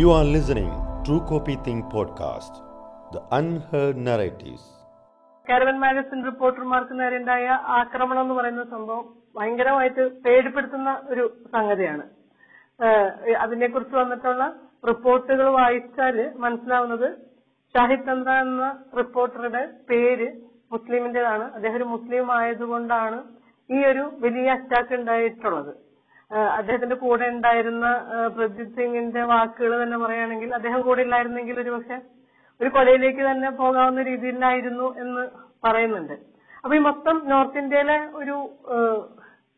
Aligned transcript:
You 0.00 0.10
are 0.16 0.26
listening 0.34 0.68
True 1.04 1.20
Copy 1.28 1.54
Think 1.66 1.80
podcast, 1.94 2.52
the 3.14 3.20
unheard 3.38 3.96
narratives. 4.08 4.64
Caravan 5.46 5.76
magazine 5.84 6.18
റിപ്പോർട്ടർമാർക്ക് 6.28 6.94
നേരെയുണ്ടായ 7.00 7.46
ആക്രമണം 7.78 8.20
എന്ന് 8.24 8.34
പറയുന്ന 8.38 8.64
സംഭവം 8.74 9.06
ഭയങ്കരമായിട്ട് 9.38 10.04
പേടിപ്പെടുത്തുന്ന 10.24 10.90
ഒരു 11.12 11.24
സംഗതിയാണ്. 11.54 12.04
അതിനെക്കുറിച്ച് 13.44 13.96
വന്നിട്ടുള്ള 14.02 14.46
റിപ്പോർട്ടുകൾ 14.90 15.48
വായിച്ചാൽ 15.58 16.18
മനസ്സിലാവുന്നത് 16.44 17.08
ഷാഹിദ് 17.74 18.06
ചന്ദ്ര 18.10 18.36
എന്ന 18.46 18.70
റിപ്പോർട്ടറുടെ 19.00 19.64
പേര് 19.90 20.28
മുസ്ലിമിന്റേതാണ് 20.76 21.46
അദ്ദേഹം 21.56 21.78
ഒരു 21.80 21.88
മുസ്ലിം 21.96 22.32
ആയതുകൊണ്ടാണ് 22.38 23.20
ഈ 23.70 23.80
ഒരു 23.92 24.06
വലിയ 24.26 24.56
അറ്റാക്ക് 24.58 24.96
ഉണ്ടായിട്ടുള്ളത്. 25.00 25.74
അദ്ദേഹത്തിന്റെ 26.30 26.96
കൂടെ 27.02 27.26
ഉണ്ടായിരുന്ന 27.34 27.86
പ്രജിത് 28.36 28.74
സിംഗിന്റെ 28.76 29.22
വാക്കുകൾ 29.32 29.72
തന്നെ 29.82 29.98
പറയുകയാണെങ്കിൽ 29.98 30.50
അദ്ദേഹം 30.54 30.80
കൂടെ 30.80 31.02
ഇല്ലായിരുന്നെങ്കിൽ 31.02 31.60
ഒരുപക്ഷെ 31.60 31.98
ഒരു 32.60 32.68
കൊലയിലേക്ക് 32.68 33.22
തന്നെ 33.30 33.50
പോകാവുന്ന 33.60 34.02
രീതിയിലായിരുന്നു 34.02 34.86
എന്ന് 35.02 35.22
പറയുന്നുണ്ട്. 35.64 36.16
അപ്പൊ 36.64 36.74
ഈ 36.76 36.80
മൊത്തം 36.88 37.16
നോർത്ത് 37.28 37.58
ഇന്ത്യയിലെ 37.58 37.98
ഒരു 38.20 38.36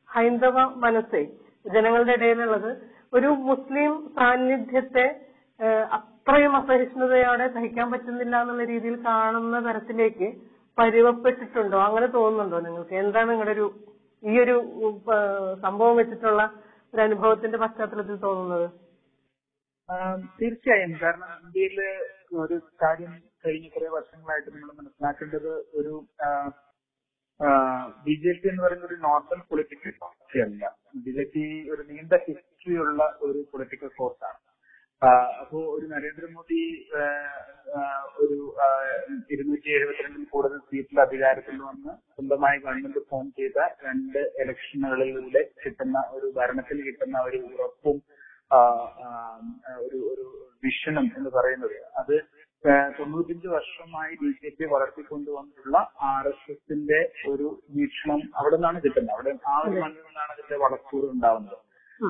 ഹൈന്ദവ 0.08 0.58
മനസ്സേ 0.84 1.22
ജനങ്ങളുടെ 1.74 2.12
ഇടയിലുള്ളത് 2.12 2.70
ഒരു 3.12 3.30
മുസ്ലിം 3.48 3.92
സാന്നിധ്യത്തെ 4.14 5.06
അത്രയും 5.96 6.52
അസഹിഷ്ണുതയോടെ 6.56 7.46
സഹിക്കാൻ 7.54 7.86
പറ്റുന്നില്ല 7.92 8.34
എന്നുള്ള 8.42 8.64
രീതിയിൽ 8.64 8.96
കാണുന്ന 9.06 9.56
തരത്തിലേക്ക് 9.66 10.28
പരുവപ്പെട്ടിട്ടുണ്ടോ? 10.78 11.78
അങ്ങനെ 11.86 12.06
തോന്നുന്നുണ്ടോ 12.06 12.58
നിങ്ങൾക്ക്? 12.66 12.94
എന്താണ് 12.94 13.28
നിങ്ങളുടെ 13.30 13.54
ഒരു 13.58 13.66
ഈ 14.22 14.32
ഒരു 14.44 14.54
സംഭവം 15.64 15.94
വെച്ചിട്ടുള്ള 15.96 16.42
ഒരു 16.94 17.00
അനുഭവത്തിന്റെ 17.02 17.58
പശ്ചാത്തലത്തിൽ 17.58 18.16
തോന്നുന്നത്? 18.26 18.66
തീർച്ചയായും. 20.40 20.92
കാരണം 21.02 21.30
ഇന്ത്യയിൽ 21.44 21.78
ഒരു 22.42 22.56
കാര്യം 22.82 23.12
കഴിഞ്ഞ 23.44 23.68
കുറെ 23.68 23.88
വർഷങ്ങളായിട്ട് 23.96 24.50
നമ്മൾ 24.54 24.72
മനസ്സിലാക്കേണ്ടത് 24.80 25.52
ഒരു 25.80 25.92
ബി 28.06 28.14
ജെ 28.22 28.32
പി 28.40 28.46
എന്ന് 28.48 28.62
പറയുന്ന 28.62 28.86
ഒരു 28.86 28.96
നോർമൽ 29.06 29.38
പൊളിറ്റിക്കൽ 29.50 29.92
പാർട്ടിയല്ല. 30.02 30.64
ബി 31.04 31.12
ജെ 31.18 31.24
പി 31.34 31.44
ഒരു 31.72 31.82
നീണ്ട 31.90 32.14
ഹിസ്റ്ററി 32.26 32.74
ഉള്ള 32.84 33.02
ഒരു 33.26 33.40
പൊളിറ്റിക്കൽ 33.52 33.90
ഫോഴ്സ് 33.98 34.24
ആണ് 34.30 34.38
അപ്പോ 35.02 35.58
ഒരു 35.74 35.86
നരേന്ദ്രമോദി 35.92 36.58
ഒരു 38.22 38.38
ഇരുന്നൂറ്റി 39.34 39.68
എഴുപത്തിരണ്ടിൽ 39.76 40.24
കൂടുതൽ 40.32 40.58
സീറ്റിൽ 40.70 40.98
അധികാരത്തിൽ 41.04 41.56
വന്ന് 41.68 41.92
സ്വന്തമായി 42.14 42.58
ഗവൺമെന്റ് 42.64 43.02
ഫോം 43.10 43.26
ചെയ്ത 43.38 43.58
രണ്ട് 43.86 44.20
ഇലക്ഷനുകളിലൂടെ 44.42 45.42
കിട്ടുന്ന 45.62 46.02
ഒരു 46.16 46.28
ഭരണത്തിൽ 46.38 46.80
കിട്ടുന്ന 46.88 47.18
ഒരു 47.28 47.40
ഉറപ്പും 47.52 47.98
ഒരു 49.84 49.98
ഒരു 50.12 50.26
വിഷനും 50.64 51.06
എന്ന് 51.18 51.30
പറയുന്നത്. 51.36 51.76
അത് 52.00 52.14
തൊണ്ണൂറ്റഞ്ച് 52.96 53.48
വർഷമായി 53.56 54.14
ബി 54.22 54.30
ജെ 54.40 54.50
പി 54.56 54.64
വളർത്തിക്കൊണ്ടുവന്നിട്ടുള്ള 54.72 55.78
ആർ 56.08 56.26
എസ് 56.30 56.50
എസിന്റെ 56.54 56.98
ഒരു 57.32 57.46
വീക്ഷണം 57.76 58.20
അവിടെ 58.40 58.56
നിന്നാണ് 58.56 58.80
കിട്ടുന്നത്. 58.86 59.14
അവിടെ 59.16 59.32
ആ 59.52 59.56
ഒരു 59.66 59.76
മണ്ണിൽ 59.84 60.02
നിന്നാണ് 60.08 60.32
അതിന്റെ 60.34 60.58
വളർച്ചൂർ 60.64 61.04
ഉണ്ടാവുന്നത്. 61.14 61.58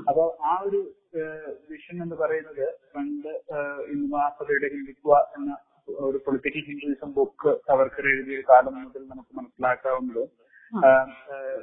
അപ്പൊ 0.08 0.24
ആ 0.50 0.54
ഒരു 0.68 0.80
വിഷൻ 1.70 1.96
എന്ന് 2.04 2.16
പറയുന്നത് 2.20 2.66
പണ്ട് 2.94 3.30
ഇന്ദുമാസഭയുടെ 3.92 4.68
ഹിന്ദുത്വ 4.74 5.16
എന്ന 5.36 5.50
ഒരു 6.06 6.18
പൊളിറ്റിക്കൽ 6.26 6.62
ഹിന്ദുയിസം 6.68 7.10
ബുക്ക് 7.16 7.52
സവർക്കർ 7.68 8.06
എഴുതിയ 8.12 8.36
ഒരു 8.38 8.44
കാലം 8.50 8.74
മുതൽ 8.82 9.02
നമുക്ക് 9.12 9.32
മനസ്സിലാക്കാവുന്നത്. 9.38 10.22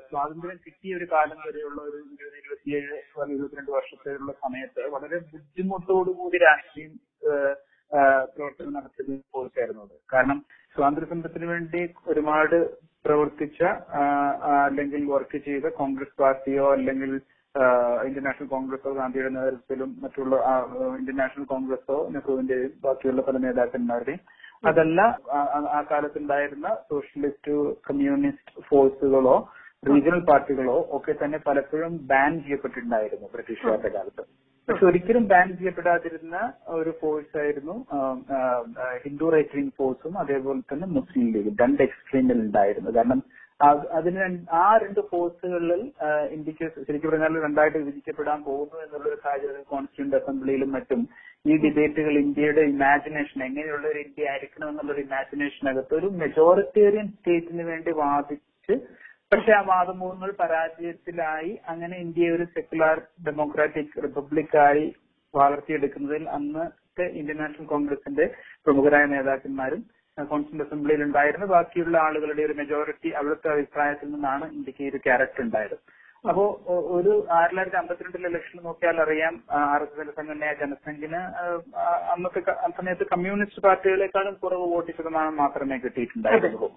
സ്വാതന്ത്ര്യം 0.08 0.58
കിട്ടിയ 0.66 0.98
ഒരു 1.00 1.06
കാലം 1.14 1.38
വരെയുള്ള 1.45 1.80
ഒരു 1.89 1.98
ഇരുപത് 2.08 2.38
ഇരുപത്തിയേഴ് 2.42 2.95
ഇരുപത്തിരണ്ട് 3.36 3.72
വർഷത്തേക്കുള്ള 3.78 4.34
സമയത്ത് 4.44 4.81
വളരെ 4.95 5.17
ബുദ്ധിമുട്ടോടുകൂടി 5.31 6.39
രാഷ്ട്രീയം 6.45 6.94
പ്രവർത്തനം 8.36 8.73
നടത്തുന്ന 8.78 9.20
പോലീസായിരുന്നു 9.36 9.84
അത്. 9.86 9.95
കാരണം 10.14 10.39
സ്വാതന്ത്ര്യ 10.76 11.09
സമരത്തിന് 11.11 11.48
വേണ്ടി 11.54 11.82
ഒരുപാട് 12.11 12.58
പ്രവർത്തിച്ച 13.05 13.61
അല്ലെങ്കിൽ 14.66 15.02
വർക്ക് 15.14 15.38
ചെയ്ത 15.48 15.67
കോൺഗ്രസ് 15.80 16.16
പാർട്ടിയോ 16.21 16.66
അല്ലെങ്കിൽ 16.76 17.11
ഇന്ത്യൻ 18.05 18.23
നാഷണൽ 18.23 18.47
കോൺഗ്രസോ 18.47 18.91
ഗാന്ധിയുടെ 18.91 19.30
നേതൃത്വത്തിലും 19.30 19.97
മറ്റുള്ള 20.02 20.35
ഇന്ത്യൻ 20.99 21.15
നാഷണൽ 21.15 21.43
കോൺഗ്രസോ 21.43 22.09
നെഹ്റുവിന്റെയും 22.11 22.71
ബാക്കിയുള്ള 22.83 23.21
പല 23.21 23.37
നേതാക്കന്മാരുടെയും. 23.37 24.19
അതല്ല 24.65 25.02
ആ- 25.31 25.83
കാലത്തുണ്ടായിരുന്ന 25.91 26.77
സോഷ്യലിസ്റ്റ് 26.89 27.52
കമ്മ്യൂണിസ്റ്റ് 27.75 28.63
ഫോഴ്സുകളോ 28.63 29.53
റീജിയണൽ 29.89 30.19
പാർട്ടികളോ 30.19 30.87
ഒക്കെ 30.89 31.25
തന്നെ 31.25 31.39
പലപ്പോഴും 31.47 32.08
ബാൻ 32.08 32.41
ചെയ്യപ്പെട്ടിട്ടുണ്ടായിരുന്നു 32.41 33.27
ബ്രിട്ടീഷുകാരുടെ 33.33 33.89
കാലത്ത്. 33.89 34.23
പക്ഷെ 34.69 34.85
ഒരിക്കലും 34.85 35.27
ബാൻ 35.27 35.58
ചെയ്യപ്പെടാതിരുന്ന 35.58 36.53
ഒരു 36.67 36.93
ഫോഴ്സ് 37.02 37.37
ആയിരുന്നു 37.37 37.85
ഹിന്ദു 39.03 39.29
റൈറ്റ് 39.29 39.55
വിംഗ് 39.55 39.71
ഫോഴ്സും 39.77 40.19
അതേപോലെ 40.19 40.59
തന്നെ 40.59 40.87
മുസ്ലിം 40.87 41.31
ലീഗും. 41.31 41.55
രണ്ട് 41.61 41.81
എക്സ്ട്രീമിൽ 41.81 42.33
ഉണ്ടായിരുന്നു. 42.33 42.91
കാരണം 42.91 43.23
അതിന് 43.60 44.23
ആ 44.58 44.66
രണ്ട് 44.78 45.00
ഫോഴ്സുകളിൽ 45.12 45.72
ഇന്ത്യയ്ക്ക് 46.32 46.68
ശരിക്കും 46.88 47.10
പറഞ്ഞാൽ 47.10 47.40
രണ്ടായിട്ട് 47.44 47.78
വിഭജിക്കപ്പെടാൻ 47.78 48.40
പോകുന്നു 48.44 48.78
എന്നുള്ള 48.84 49.08
ഒരു 49.10 49.18
സാഹചര്യം 49.23 49.64
കോൺസ്റ്റിറ്റ്യൂന്റ് 49.70 50.16
അസംബ്ലിയിലും 50.16 50.70
മറ്റും 50.72 51.02
ഈ 51.45 51.56
ഡിബേറ്റുകൾ 51.64 52.14
ഇന്ത്യയുടെ 52.22 52.64
ഇമാജിനേഷൻ 52.73 53.40
എങ്ങനെയുള്ള 53.44 53.88
ഒരു 53.88 54.00
ഇന്ത്യ 54.00 54.30
ആയിരിക്കണം 54.30 54.70
എന്നുള്ള 54.70 54.94
ഒരു 54.94 55.04
ഇമാജിനേഷനകത്ത് 55.08 55.95
ഒരു 55.95 56.10
മെജോറിറ്റേറിയൻ 56.22 57.10
സ്റ്റേറ്റിന് 57.10 57.66
വേണ്ടി 57.72 57.94
വാദിച്ച് 58.02 58.76
പക്ഷെ 59.32 59.52
ആ 59.52 59.62
വാദമൂഹങ്ങൾ 59.70 60.30
പരാജയത്തിലായി 60.39 61.52
അങ്ങനെ 61.68 61.95
ഇന്ത്യയെ 61.98 62.32
ഒരു 62.32 62.45
സെക്കുലാർ 62.54 62.98
ഡെമോക്രാറ്റിക് 63.28 63.98
റിപ്പബ്ലിക്കായി 64.04 64.86
വളർത്തിയെടുക്കുന്നതിൽ 65.34 66.24
അന്നത്തെ 66.36 67.06
ഇന്ത്യൻ 67.20 67.38
നാഷണൽ 67.38 67.66
കോൺഗ്രസിന്റെ 67.66 68.26
പ്രമുഖരായ 68.66 69.06
നേതാക്കന്മാരും 69.06 69.82
കോൺസ്റ്റിറ്റ്യൂന്റ് 70.26 70.67
അസംബ്ലിയിൽ 70.67 71.02
ഉണ്ടായിരുന്നു. 71.08 71.48
ബാക്കിയുള്ള 71.54 71.98
ആളുകളുടെ 72.08 72.44
ഒരു 72.48 72.55
മെജോറിറ്റി 72.61 73.10
അവിടുത്തെ 73.20 73.50
അഭിപ്രായത്തിൽ 73.55 74.10
നിന്നാണ് 74.16 74.45
ഇന്ത്യയ്ക്ക് 74.58 74.83
ഈ 74.86 74.89
ഒരു 74.92 75.00
ക്യാരക്ടർ 75.05 75.42
ഉണ്ടായത്. 75.45 75.78
അപ്പോ 76.30 76.44
ഒരു 76.98 77.11
ആയിരത്തി 77.36 77.50
തൊള്ളായിരത്തി 77.50 77.80
അമ്പത്തിരണ്ടിലെ 77.82 78.30
ഇലക്ഷൻ 78.32 78.60
നോക്കിയാൽ 78.67 78.98
അറിയാം 79.04 79.33
ആർ 79.58 79.82
എസ് 79.86 80.00
എസ് 80.02 80.16
സംഘടനയായ 80.17 80.56
ജനസംഘിന് 80.61 81.22
അന്നത്തെ 82.14 82.42
ആ 82.66 82.70
സമയത്ത് 82.77 83.06
കമ്മ്യൂണിസ്റ്റ് 83.14 83.64
പാർട്ടികളെക്കാളും 83.66 84.36
കുറവ് 84.44 84.66
വോട്ട് 84.73 84.92
ശതമാനം 84.98 85.36
മാത്രമേ 85.44 85.77
കിട്ടിയിട്ടുണ്ടായിരുന്നുള്ളൂ. 85.83 86.70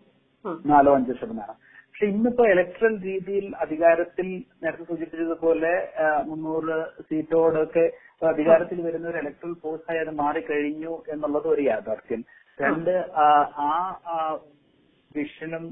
നാലോ 0.73 0.93
അഞ്ചോ 0.99 1.17
ശതമാനം. 1.23 1.56
പക്ഷെ 1.89 2.06
ഇന്നിപ്പോ 2.12 2.45
ഇലക്ട്രൽ 2.53 2.95
രീതിയിൽ 3.09 3.47
അധികാരത്തിൽ 3.65 4.29
നേരത്തെ 4.62 4.84
സൂചിപ്പിച്ചതുപോലെ 4.91 5.73
മുന്നൂറ് 6.29 6.77
സീറ്റോടൊക്കെ 7.09 7.87
അധികാരത്തിൽ 8.31 8.79
വരുന്ന 8.87 9.09
ഒരു 9.12 9.19
ഇലക്ട്രൽ 9.23 9.53
ഫോഴ്സായി 9.62 10.00
അത് 10.05 10.12
മാറിക്കഴിഞ്ഞു 10.23 10.95
എന്നുള്ളത് 11.15 11.49
ഒരു 11.55 11.62
യാഥാർത്ഥ്യം. 11.71 12.23
രണ്ട് 12.60 12.93
ആ, 13.19 14.16
വിഷനും 15.10 15.65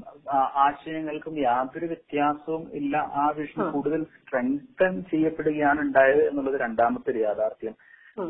ആശയങ്ങൾക്കും 0.59 1.35
യാതൊരു 1.41 1.85
വ്യത്യാസവും 1.85 2.63
ഇല്ല. 2.73 2.95
ആ 3.15 3.25
വിഷൻ 3.37 3.61
കൂടുതൽ 3.71 4.01
സ്ട്രെങ്തൻ 4.13 4.93
ചെയ്യപ്പെടുകയാണ് 5.11 5.79
ഉണ്ടായത് 5.85 6.21
എന്നുള്ളത് 6.25 6.57
രണ്ടാമത്തെ 6.63 7.11
ഒരു 7.13 7.21
യാഥാർത്ഥ്യം 7.23 7.75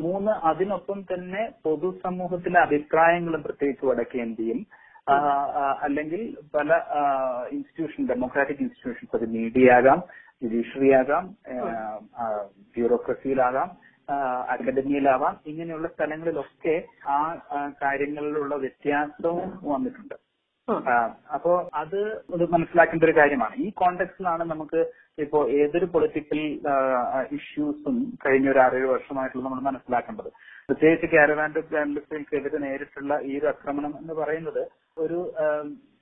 മൂന്ന് 0.02 0.32
അതിനൊപ്പം 0.46 0.98
തന്നെ 1.04 1.42
പൊതുസമൂഹത്തിലെ 1.64 2.58
അഭിപ്രായങ്ങളും 2.60 3.42
പ്രത്യേകിച്ച് 3.46 3.84
വടക്കേന്ത്യയിൽ 3.86 4.60
അല്ലെങ്കിൽ 5.82 6.20
പല 6.54 6.70
ഇൻസ്റ്റിറ്റ്യൂഷൻ 7.52 8.02
ഡെമോക്രാറ്റിക് 8.08 8.60
ഇൻസ്റ്റിറ്റ്യൂഷൻസ് 8.60 9.16
അത് 9.16 9.26
മീഡിയ 9.34 9.70
ആകാം 9.78 10.00
ജുഡീഷ്യറി 10.42 10.90
ആകാം 10.98 11.24
ബ്യൂറോക്രസിയിലാകാം 12.76 13.70
അക്കാദമിയിലാവാം 14.52 15.36
ഇങ്ങനെയുള്ള 15.46 15.88
സ്ഥലങ്ങളിലൊക്കെ 15.88 16.74
ആ 17.08 17.18
കാര്യങ്ങളിലുള്ള 17.82 18.54
വ്യത്യാസവും 18.54 19.72
വന്നിട്ടുണ്ട്. 19.72 20.16
അപ്പോ 21.34 21.52
അത് 21.74 22.00
ഒരു 22.30 22.44
മനസ്സിലാക്കേണ്ട 22.44 23.04
ഒരു 23.04 23.14
കാര്യമാണ്. 23.16 23.54
ഈ 23.56 23.70
കോണ്ടെക്സ്റ്റിലാണ് 23.70 24.44
നമുക്ക് 24.50 24.80
ഇപ്പോ 25.18 25.38
ഏതൊരു 25.60 25.84
പൊളിറ്റിക്കൽ 25.84 26.40
ഇഷ്യൂസും 27.36 27.96
കഴിഞ്ഞ 28.26 28.50
ഒരു 28.50 28.58
ആറേഴ് 28.58 28.86
വർഷമായിട്ടുള്ള 28.86 29.44
നമ്മൾ 29.44 29.60
മനസ്സിലാക്കേണ്ടത്. 29.60 30.30
പ്രത്യേകിച്ച് 30.66 31.06
കാരവാൻഡ് 31.16 31.60
ജേർണലിസ്റ്റുകൾക്കെതിരെ 31.72 32.58
നേരിട്ടുള്ള 32.58 33.18
ഈ 33.20 33.38
ഒരു 33.38 33.46
ആക്രമണം 33.46 33.94
എന്ന് 34.00 34.14
പറയുന്നത് 34.14 34.62
ഒരു 34.98 35.18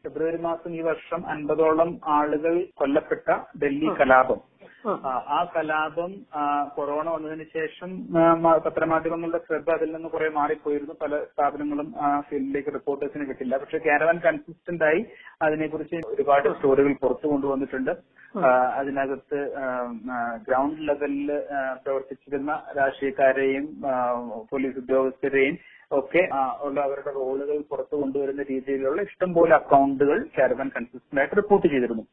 ഫെബ്രുവരി 0.05 0.38
മാസം 0.43 0.71
ഈ 0.75 0.81
വർഷം 0.81 1.21
അൻപതോളം 1.29 2.00
ആളുകൾ 2.06 2.55
കൊല്ലപ്പെട്ട 2.75 3.29
ഡൽഹി 3.62 3.88
കലാപം. 4.00 4.41
ആ, 4.88 5.38
കലാപം 5.56 6.12
കൊറോണ 6.76 7.08
വന്നതിന് 7.11 7.44
ശേഷം 7.55 7.90
പത്രമാധ്യമങ്ങളുടെ 8.67 9.38
ശ്രദ്ധ 9.38 9.70
അതിൽ 9.70 9.93
നിന്ന് 9.93 10.08
കുറെ 10.08 10.29
മാറിപ്പോയിരുന്നു. 10.29 10.94
പല 11.02 11.19
സ്ഥാപനങ്ങളും 11.25 11.94
ആ 12.00 12.20
ഫീൽഡിലേക്ക് 12.20 12.75
റിപ്പോർട്ടേഴ്സിന് 12.75 13.29
കിട്ടില്ല 13.29 13.56
പക്ഷെ 13.56 13.79
കാരവാൻ 13.79 14.19
കൺസിസ്റ്റന്റ് 14.19 14.85
ആയി 14.85 15.00
അതിനെക്കുറിച്ച് 15.43 16.00
ഒരുപാട് 16.06 16.49
സ്റ്റോറികൾ 16.49 16.93
പുറത്തു 17.02 17.26
കൊണ്ടുവന്നിട്ടുണ്ട്. 17.26 17.93
അതിനകത്ത് 18.75 19.38
ഗ്രൗണ്ട് 20.49 20.88
ലെവലിൽ 20.88 21.31
പ്രവർത്തിച്ചിരുന്ന 21.85 22.52
രാഷ്ട്രീയക്കാരെയും 22.79 23.67
പോലീസ് 24.50 24.79
ഉദ്യോഗസ്ഥരെയും 24.79 25.56
ഒക്കെ 25.90 26.23
ഉള്ള 26.62 26.81
അവരുടെ 26.81 27.12
റോളുകൾ 27.14 27.62
പുറത്തു 27.70 27.96
കൊണ്ടുവരുന്ന 27.96 28.43
രീതിയിലുള്ള 28.43 29.02
ഇഷ്ടംപോലെ 29.02 29.55
അക്കൗണ്ടുകൾ 29.55 30.19
കാരവാൻ 30.38 30.70
കൺസിസ്റ്റന്റ് 30.76 31.20
ആയിട്ട് 31.20 31.37
റിപ്പോർട്ട് 31.37 31.67
ചെയ്തിരുന്നു. 31.67 32.05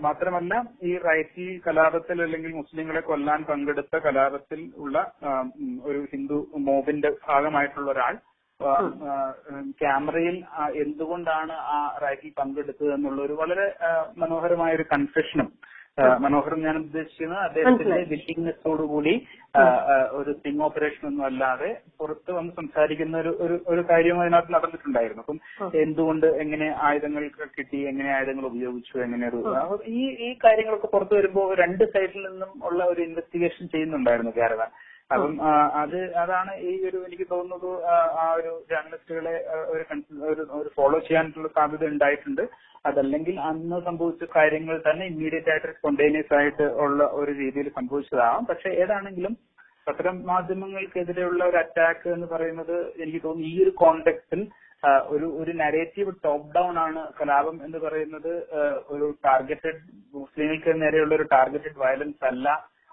മാത്രമല്ല 0.00 0.54
ഈ 0.82 0.98
റൈറ്റി 0.98 1.60
കലാപത്തിൽ 1.66 2.22
അല്ലെങ്കിൽ 2.22 2.52
മുസ്ലിങ്ങളെ 2.52 3.00
കൊല്ലാൻ 3.00 3.44
പങ്കെടുത്ത 3.44 3.96
കലാപത്തിൽ 3.96 4.72
ഉള്ള 4.76 5.12
ഒരു 5.84 6.00
ഹിന്ദു 6.12 6.48
മോബിന്റെ 6.58 7.10
ഭാഗമായിട്ടുള്ള 7.28 7.90
ഒരാൾ 7.90 8.14
ക്യാമറയിൽ 9.78 10.36
എന്തുകൊണ്ടാണ് 10.74 11.52
ആ 11.52 11.98
റൈറ്റിൽ 12.02 12.32
പങ്കെടുത്തത് 12.38 12.94
എന്നുള്ള 12.94 13.22
ഒരു 13.22 13.32
വളരെ 13.32 13.66
മനോഹരമായ 14.16 14.74
ഒരു 14.74 14.82
കൺഫെഷനും 14.82 15.48
ആ, 15.98 16.14
മനോഹരം 16.22 16.60
ഞാൻ 16.62 16.76
ഉദ്ദേശിക്കുന്നത് 16.78 17.42
അദ്ദേഹത്തിന്റെ 17.44 17.98
വില്ലിങ്നെസ്സോടുകൂടി 18.12 19.12
ഒരു 20.14 20.30
സ്റ്റിംഗ് 20.32 20.62
ഓപ്പറേഷൻ 20.66 21.02
ഒന്നും 21.08 21.24
അല്ലാതെ 21.28 21.68
പുറത്ത് 22.00 22.30
വന്ന് 22.36 22.52
സംസാരിക്കുന്ന 22.56 23.16
ഒരു 23.20 23.32
ഒരു 23.44 23.56
ഒരു 23.72 23.82
കാര്യം 23.90 24.16
അതിനകത്ത് 24.22 24.54
നടന്നിട്ടുണ്ടായിരുന്നു. 24.54 25.22
അപ്പം 25.24 25.38
എന്തുകൊണ്ട് 25.80 26.26
എങ്ങനെ 26.42 26.68
ആയുധങ്ങൾ 26.86 27.24
കിട്ടി 27.52 27.80
എങ്ങനെ 27.90 28.10
ആയുധങ്ങൾ 28.16 28.46
ഉപയോഗിച്ചു 28.50 28.96
എങ്ങനെ 29.06 29.26
ഒരു 29.30 29.42
ഈ 29.96 30.02
ഈ 30.22 30.30
കാര്യങ്ങളൊക്കെ 30.42 30.90
പുറത്തു 30.94 31.16
വരുമ്പോൾ 31.18 31.46
രണ്ട് 31.62 31.84
സൈഡിൽ 31.94 32.24
നിന്നും 32.28 32.50
ഉള്ള 32.64 32.80
ഒരു 32.92 33.02
ഇൻവെസ്റ്റിഗേഷൻ 33.08 33.64
ചെയ്യുന്നുണ്ടായിരുന്നു 33.74 34.34
കാരവാൻ 34.36 34.72
അപ്പം 35.14 35.32
അത് 35.74 36.14
അതാണ് 36.14 36.56
ഈ 36.62 36.88
ഒരു 36.88 37.04
എനിക്ക് 37.06 37.26
തോന്നുന്നത് 37.30 37.68
ആ, 37.84 38.34
ഒരു 38.34 38.64
ജേർണലിസ്റ്റുകളെ 38.70 39.34
ഒരു 39.66 39.84
ഒരു- 40.52 40.72
ഫോളോ 40.74 40.98
ചെയ്യാനുള്ള 40.98 41.48
സാധ്യത 41.48 41.84
ഉണ്ടായിട്ടുണ്ട്. 41.84 42.44
അതല്ലെങ്കിൽ 42.86 43.40
അന്ന് 43.40 43.80
സംഭവിച്ച 43.84 44.24
കാര്യങ്ങൾ 44.36 44.82
തന്നെ 44.90 45.06
ഇമ്മീഡിയറ്റ് 45.06 45.50
ആയിട്ട് 45.50 45.72
സ്പോണ്ടേനിയസ് 45.72 46.34
ആയിട്ട് 46.34 46.62
ഉള്ള 46.62 47.04
ഒരു 47.12 47.32
രീതിയിൽ 47.32 47.68
സംഭവിച്ചതാവാം. 47.68 48.46
പക്ഷെ 48.46 48.68
ഏതാണെങ്കിലും 48.82 49.34
പത്രം 49.88 50.26
മാധ്യമങ്ങൾക്കെതിരെയുള്ള 50.26 51.44
ഒരു 51.44 51.56
അറ്റാക്ക് 51.56 52.08
എന്ന് 52.08 52.26
പറയുന്നത് 52.26 52.76
എനിക്ക് 53.02 53.22
തോന്നുന്നു 53.24 53.48
ഈ 53.48 53.62
ഒരു 53.62 53.70
കോണ്ടെക്സ്റ്റിൽ 53.76 54.42
ഒരു 55.08 55.26
ഒരു 55.38 55.52
നരേറ്റീവ് 55.52 56.12
ടോപ്പ് 56.24 56.54
ഡൗൺ 56.54 56.78
ആണ് 56.78 57.12
കലാപം 57.20 57.64
എന്ന് 57.64 57.78
പറയുന്നത് 57.78 58.32
ഒരു 58.88 59.14
ടാർഗറ്റഡ് 59.24 59.80
മുസ്ലിങ്ങൾക്ക് 60.14 60.82
നേരെയുള്ള 60.82 61.14
ഒരു 61.14 61.22
ടാർഗറ്റഡ് 61.32 61.78
വയലൻസ് 61.78 62.24
അല്ല. 62.24 62.46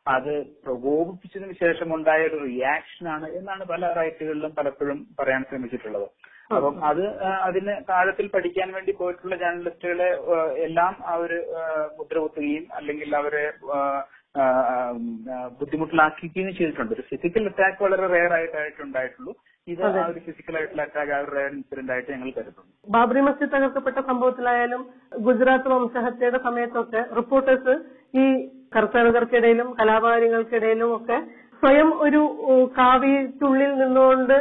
അത് 0.07 0.33
പ്രകോപിപ്പിച്ചതിന് 0.65 1.55
ശേഷം 1.63 1.89
ഉണ്ടായ 1.95 2.21
ഒരു 2.29 2.37
റിയാക്ഷൻ 2.45 3.07
ആണ് 3.15 3.27
എന്നാണ് 3.39 3.63
പല 3.71 3.91
റൈറ്റുകളിലും 3.99 4.53
പലപ്പോഴും 4.59 4.99
പറയാൻ 5.19 5.41
ശ്രമിച്ചിട്ടുള്ളത്. 5.49 6.07
അപ്പം 6.55 6.77
അത് 6.87 7.03
അതിന് 7.47 7.73
താഴത്തിൽ 7.89 8.25
പഠിക്കാൻ 8.31 8.69
വേണ്ടി 8.77 8.93
പോയിട്ടുള്ള 9.01 9.35
ജേർണലിസ്റ്റുകളെ 9.43 10.09
എല്ലാം 10.65 10.95
അവർ 11.13 11.31
മുദ്ര 11.99 12.15
കുത്തുകയും 12.23 12.65
അല്ലെങ്കിൽ 12.79 13.15
അവരെ 13.19 13.45
ബുദ്ധിമുട്ടിലാക്കുകയും 15.59 16.51
ചെയ്തിട്ടുണ്ട്. 16.57 16.93
ഒരു 16.97 17.05
ഫിസിക്കൽ 17.11 17.47
അറ്റാക്ക് 17.51 17.81
വളരെ 17.85 18.05
റെയർ 18.15 18.33
ആയിട്ടായിട്ടുണ്ടായിട്ടുള്ളൂ 18.37 19.31
ഉണ്ടായിട്ടുള്ളൂ. 19.67 20.03
ആ 20.03 20.05
ഒരു 20.11 20.21
ഫിസിക്കൽ 20.27 20.55
ആയിട്ടുള്ള 20.59 20.83
അറ്റാക്ക് 20.87 21.13
ആ 21.15 21.19
ഒരു 21.23 21.31
റെയർ 21.37 21.51
ഇൻസിഡന്റ് 21.57 21.93
ആയിട്ട് 21.95 22.11
ഞങ്ങൾ 22.13 22.29
കരുതുന്നു. 22.37 22.71
ബാബറി 22.95 23.21
മസ്ജിദ് 23.27 23.53
തകർക്കപ്പെട്ട 23.55 23.99
സംഭവത്തിലായാലും 24.11 24.83
ഗുജറാത്ത് 25.27 25.71
വംശഹത്യയുടെ 25.75 26.41
സമയത്തൊക്കെ 26.47 27.03
റിപ്പോർട്ടേഴ്സ് 27.19 27.75
ഈ 28.21 28.25
കർഷകർക്കിടയിലും 28.81 29.69
കലാപകാരികൾക്കിടയിലും 29.79 30.89
ഒക്കെ 30.97 31.17
സ്വയം 31.61 31.89
ഒരു 32.05 32.21
കാവ്യത്തുള്ളിൽ 32.77 33.71
നിന്നുകൊണ്ട് 33.81 34.37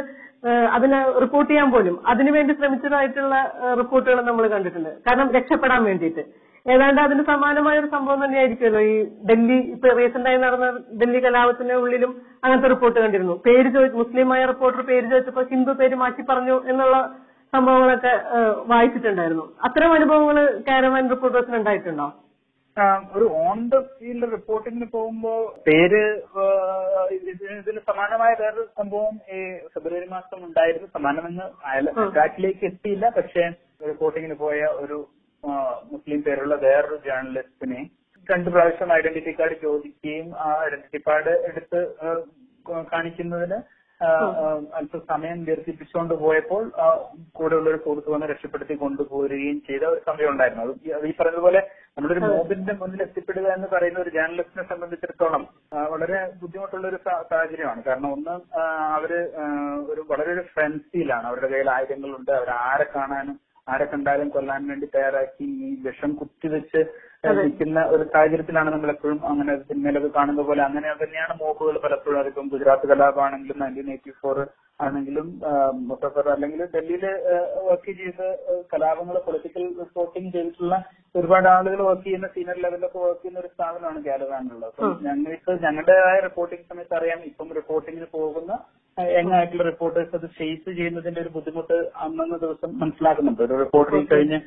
അതിനെ 0.75 0.99
റിപ്പോർട്ട് 1.23 1.49
ചെയ്യാൻ 1.49 1.67
പോലും 1.71 1.95
അതിനുവേണ്ടി 2.11 2.53
ശ്രമിച്ചതായിട്ടുള്ള 2.59 3.35
റിപ്പോർട്ടുകൾ 3.79 4.19
നമ്മൾ 4.29 4.45
കണ്ടിട്ടുണ്ട്. 4.53 4.89
കാരണം 5.07 5.27
രക്ഷപ്പെടാൻ 5.35 5.81
വേണ്ടിയിട്ട്. 5.89 6.23
ഏതാണ്ട് 6.65 6.99
അതിന് 7.01 7.23
സമാനമായ 7.29 7.81
ഒരു 7.81 7.89
സംഭവം 7.93 8.19
തന്നെയായിരിക്കുമല്ലോ. 8.23 8.81
ഈ 8.91 8.95
ഡൽഹി 9.29 9.59
ഇപ്പൊ 9.73 9.89
റീസെന്റ് 9.99 10.29
ആയി 10.29 10.39
നടന്ന 10.45 10.67
ഡൽഹി 11.01 11.19
കലാപത്തിന്റെ 11.25 11.75
ഉള്ളിലും 11.81 12.11
അങ്ങനത്തെ 12.43 12.69
റിപ്പോർട്ട് 12.73 12.97
കണ്ടിരുന്നു. 13.03 13.35
പേര് 13.47 13.67
ചോദിച്ചു 13.75 13.99
മുസ്ലിമായ 14.03 14.41
റിപ്പോർട്ടർ 14.51 14.81
പേര് 14.89 15.05
ചോദിച്ചപ്പോൾ 15.13 15.45
ഹിന്ദു 15.53 15.73
പേര് 15.81 15.95
മാറ്റി 16.03 16.25
പറഞ്ഞു 16.31 16.57
എന്നുള്ള 16.71 16.97
സംഭവങ്ങളൊക്കെ 17.53 18.13
വായിച്ചിട്ടുണ്ടായിരുന്നു. 18.73 19.45
അത്തരം 19.67 19.93
അനുഭവങ്ങൾ 19.99 20.37
കാരവാൻ 20.69 21.09
റിപ്പോർട്ടേഴ്സിന് 21.15 21.57
ഉണ്ടായിട്ടുണ്ടോ? 21.61 22.09
ഒരു 23.13 23.25
ഓൺ 23.41 23.57
ദ 23.69 23.77
ഫീൽഡ് 23.95 24.27
റിപ്പോർട്ടിങ്ങിന് 24.31 24.87
പോകുമ്പോ 24.93 25.31
പേര് 25.67 26.01
ഇതിന് 27.15 27.81
സമാനമായ 27.89 28.31
വേറൊരു 28.39 28.63
സംഭവം 28.77 29.15
ഈ 29.29 29.39
ഫെബ്രുവരി 29.73 30.07
മാസം 30.09 30.37
ഉണ്ടായിരുന്നു. 30.45 30.87
സമാനമെന്ന് 30.93 31.47
ട്രാക്കിലേക്ക് 32.15 32.63
എത്തിയില്ല. 32.65 33.07
പക്ഷേ 33.17 33.43
റിപ്പോർട്ടിങ്ങിന് 33.89 34.37
പോയ 34.39 34.59
ഒരു 34.83 34.97
മുസ്ലിം 35.91 36.19
പേരുള്ള 36.21 36.55
വേറൊരു 36.65 36.97
ജേർണലിസ്റ്റിനെ 37.05 37.81
രണ്ട് 38.29 38.49
പ്രാവശ്യം 38.49 38.91
ഐഡന്റിറ്റി 38.93 39.31
കാർഡ് 39.31 39.55
ചോദിക്കുകയും 39.61 40.27
ആ 40.37 40.47
ഐഡന്റിറ്റി 40.65 40.99
കാർഡ് 41.07 41.33
എടുത്ത് 41.49 41.79
കാണിക്കുന്നതിന് 42.91 43.57
അല്പം 44.75 45.01
സമയം 45.09 45.45
ദീർഘിപ്പിച്ചുകൊണ്ട് 45.45 46.13
പോയപ്പോൾ 46.13 46.71
കൂടെയുള്ള 47.31 47.69
ഒരു 47.69 47.77
സുഹൃത്ത് 47.77 48.09
വന്ന് 48.09 48.25
രക്ഷപ്പെടുത്തി 48.25 48.73
കൊണ്ടുപോരുകയും 48.73 49.61
ചെയ്ത 49.67 49.83
ഒരു 49.83 50.01
സമയം 50.05 50.29
ഉണ്ടായിരുന്നു 50.29 50.63
അത് 50.95 51.07
ഈ- 51.07 51.13
പറഞ്ഞതുപോലെ 51.19 51.61
നമ്മളൊരു 51.97 52.19
മോബിന്റെ 52.19 52.73
മുന്നിൽ 52.73 53.01
എത്തിപ്പെടുക 53.01 53.47
എന്ന് 53.47 53.67
പറയുന്ന 53.67 53.99
ഒരു 53.99 54.09
ജേർണലിസ്റ്റിനെ 54.09 54.69
സംബന്ധിച്ചിടത്തോളം 54.69 55.47
വളരെ 55.89 56.31
ബുദ്ധിമുട്ടുള്ള 56.41 56.87
ഒരു 56.87 56.99
സാഹചര്യമാണ്. 57.05 57.83
കാരണം 57.83 58.13
ഒന്ന് 58.13 58.35
അവർ 58.95 59.13
ഒരു 59.87 60.05
വളരെ 60.09 60.33
ഒരു 60.33 60.41
ഫ്രൻസിയിലാണ് 60.41 61.27
അവരുടെ 61.27 61.47
കയ്യിൽ 61.47 61.71
ആയുധങ്ങളുണ്ട്. 61.71 62.31
അവർ 62.31 62.49
ആരെ 62.49 62.83
കാണാനും 62.95 63.39
ആരെ 63.69 63.85
കണ്ടാലും 63.85 64.29
കൊല്ലാൻ 64.29 64.67
വേണ്ടി 64.67 64.87
തയ്യാറാക്കി 64.95 65.43
ഈ 65.43 65.83
വിഷം 65.83 66.13
കുത്തിവെച്ച് 66.13 66.81
നിൽക്കുന്ന 67.23 67.79
ഒരു 67.93 68.03
സാഹചര്യത്തിലാണ് 68.13 68.69
നമ്മൾ 68.71 68.89
എപ്പോഴും 68.89 69.19
അങ്ങനെ 69.25 69.53
സിനിമയിലൊക്കെ 69.61 70.09
കാണുന്ന 70.15 70.41
പോലെ. 70.41 70.61
അങ്ങനെ 70.63 70.87
തന്നെയാണ് 71.01 71.33
മോഹുകൾ 71.41 71.75
പലപ്പോഴും 71.83 72.19
അതിപ്പം 72.19 72.47
ഗുജറാത്ത് 72.47 72.85
കലാപമാണെങ്കിലും 72.91 73.59
നയന്റീൻ 73.61 73.89
എയ്റ്റി 73.95 74.13
ഫോർ 74.21 74.37
ആണെങ്കിലും 74.81 75.27
മുസഫർ 75.87 76.27
അല്ലെങ്കിൽ 76.33 76.61
ഡൽഹിയിൽ 76.73 77.05
വർക്ക് 77.67 77.93
ചെയ്ത് 77.99 78.25
കലാപങ്ങൾ 78.71 79.17
പൊളിറ്റിക്കൽ 79.25 79.65
റിപ്പോർട്ടിംഗ് 79.81 80.31
ചെയ്തിട്ടുള്ള 80.35 80.77
ഒരുപാട് 81.15 81.47
ആളുകൾ 81.47 81.79
വർക്ക് 81.83 82.05
ചെയ്യുന്ന 82.05 82.27
സീനിയർ 82.35 82.59
ലെവലിലൊക്കെ 82.65 82.99
വർക്ക് 82.99 83.21
ചെയ്യുന്ന 83.21 83.41
ഒരു 83.41 83.51
സ്ഥാപനമാണ് 83.53 84.01
കാലവാനുള്ളത് 84.05 84.67
അപ്പം 84.71 84.93
ഞങ്ങൾക്ക് 85.07 85.53
ഞങ്ങളുടേതായ 85.65 86.19
റിപ്പോർട്ടിംഗ് 86.27 86.65
സമയത്ത് 86.69 86.95
അറിയാം 86.99 87.21
ഇപ്പം 87.31 87.49
റിപ്പോർട്ടിങ്ങിന് 87.59 88.09
പോകുന്ന 88.13 88.53
യങ് 88.97 89.33
ആയിട്ടുള്ള 89.33 89.63
റിപ്പോർട്ടേഴ്സ് 89.69 90.15
അത് 90.17 90.25
ഫേസ് 90.37 90.69
ചെയ്യുന്നതിന്റെ 90.77 91.21
ഒരു 91.21 91.31
ബുദ്ധിമുട്ട് 91.35 91.75
അന്നു 92.03 92.37
ദിവസം 92.37 92.71
മനസ്സിലാക്കുന്നുണ്ട്. 92.81 93.41
ഒരു 93.45 93.55
റിപ്പോർട്ടറിൽ 93.61 94.03
കഴിഞ്ഞ് 94.11 94.39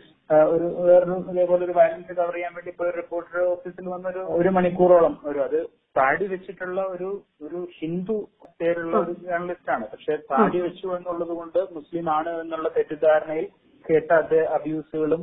ഒരു 0.51 0.67
വേറൊരു 0.87 1.17
ഇതേപോലെ 1.31 1.63
ഒരു 1.67 1.75
വയലൻസ് 1.79 2.13
കവർ 2.19 2.35
ചെയ്യാൻ 2.35 2.53
വേണ്ടി 2.57 2.71
ഇപ്പൊ 2.71 2.87
റിപ്പോർട്ടർ 2.99 3.39
ഓഫീസിൽ 3.47 3.89
വന്നൊരു 3.95 4.23
ഒരു 4.37 4.51
മണിക്കൂറോളം 4.57 5.15
ഒരു 5.25 5.41
അത് 5.47 5.59
താടി 5.97 6.25
വെച്ചിട്ടുള്ള 6.31 6.81
ഒരു 6.93 7.09
ഒരു 7.45 7.59
ഹിന്ദു 7.77 8.17
പേരുള്ള 8.61 8.95
ഒരു 9.01 9.13
ജേർണലിസ്റ്റ് 9.23 9.73
ആണ്. 9.73 9.85
പക്ഷെ 9.93 10.15
താടി 10.31 10.59
വെച്ചു 10.63 10.87
എന്നുള്ളത് 10.97 11.35
കൊണ്ട് 11.37 11.61
മുസ്ലിം 11.73 12.09
ആണ് 12.13 12.33
എന്നുള്ള 12.41 12.69
തെറ്റിദ്ധാരണയിൽ 12.77 13.47
കേട്ട 13.85 14.11
അത് 14.19 14.37
അബ്യൂസുകളും 14.55 15.23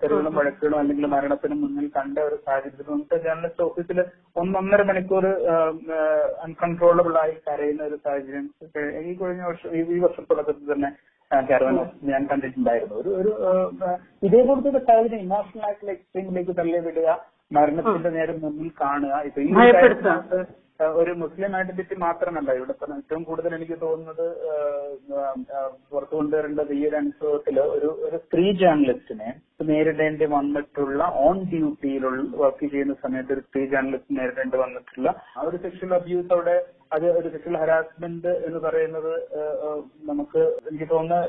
തെരുവുകളും 0.00 0.32
വഴക്കുകളും 0.38 0.78
അല്ലെങ്കിൽ 0.78 1.06
മരണത്തിന് 1.12 1.56
മുന്നിൽ 1.60 1.86
കണ്ട 1.92 2.16
ഒരു 2.28 2.36
സാഹചര്യത്തിൽ 2.42 2.88
നമുക്ക് 2.88 3.16
ജേർണലിസ്റ്റ് 3.24 3.62
ഓഫീസിൽ 3.62 3.98
ഒന്നൊന്നര 4.36 4.82
മണിക്കൂർ 4.88 5.26
അൺകൺട്രോളബിൾ 6.44 7.16
ആയി 7.22 7.34
കരയുന്ന 7.46 7.82
ഒരു 7.84 7.98
സാഹചര്യം 8.04 8.46
ഈ 9.02 9.14
കഴിഞ്ഞ 9.20 9.44
വർഷം 9.48 9.70
ഈ- 9.76 10.02
വർഷം 10.04 10.24
തുടക്കത്തിൽ 10.30 10.66
തന്നെ 10.72 10.90
കാരവൻ 11.30 11.76
ഞാൻ 12.08 12.22
കണ്ടിട്ടുണ്ടായിരുന്നു. 12.26 12.96
ഒരു 13.00 13.10
ഒരു 13.20 13.30
ഇതേ 13.76 13.92
ഇതേപോലത്തെ 14.28 14.68
ഒരു 14.72 14.82
സാഹചര്യം 14.84 15.22
ഇമോഷണൽ 15.24 15.64
ആയിട്ടുള്ള 15.66 15.92
എക്സ്ട്രീമിലേക്ക് 15.92 16.54
തള്ളി 16.58 16.80
വിടുക 16.86 17.08
മരണത്തിന്റെ 17.50 18.10
നേരെ 18.10 18.32
മുന്നിൽ 18.42 18.70
കാണുക. 18.80 19.14
ഇപ്പൊ 19.28 19.40
ഈ 19.42 19.50
ഒരു 20.96 21.12
മുസ്ലിം 21.20 21.52
ഐഡന്റിറ്റി 21.58 21.96
മാത്രമല്ല. 22.02 22.50
ഇവിടെ 22.58 22.72
ഏറ്റവും 22.96 23.22
കൂടുതൽ 23.28 23.52
എനിക്ക് 23.56 23.76
തോന്നുന്നത് 23.82 24.24
പുറത്തു 25.90 26.14
കൊണ്ടുവരേണ്ടത് 26.16 26.72
ഈ 26.78 26.82
ഒരു 26.88 26.96
അനുഭവത്തിൽ 27.00 27.58
ഒരു 27.76 27.88
ഒരു 28.06 28.16
സ്ത്രീ 28.24 28.44
ജേർണലിസ്റ്റിനെ 28.60 29.28
നേരിടേണ്ടി 29.70 30.26
വന്നിട്ടുള്ള 30.34 31.04
ഓൺ 31.22 31.38
ഡ്യൂട്ടിയിലുള്ള 31.52 32.20
വർക്ക് 32.42 32.66
ചെയ്യുന്ന 32.74 32.96
സമയത്ത് 33.04 33.32
ഒരു 33.36 33.44
സ്ത്രീ 33.46 33.62
ജേർണലിസ്റ്റ് 33.72 34.18
നേരിടേണ്ടി 34.18 34.58
വന്നിട്ടുള്ള 34.64 35.08
ആ 35.36 35.46
ഒരു 35.48 35.60
സെക്ഷൽ 35.64 35.94
അബ്യൂസ് 35.98 36.30
അവിടെ 36.36 36.56
അത് 36.92 37.06
ഒരു 37.18 37.28
സെക്ഷൽ 37.34 37.56
ഹരാസ്മെന്റ് 37.62 38.32
എന്ന് 38.46 38.60
പറയുന്നത് 38.66 39.12
നമുക്ക് 40.10 40.42
എനിക്ക് 40.68 40.88
തോന്നുന്ന 40.92 41.22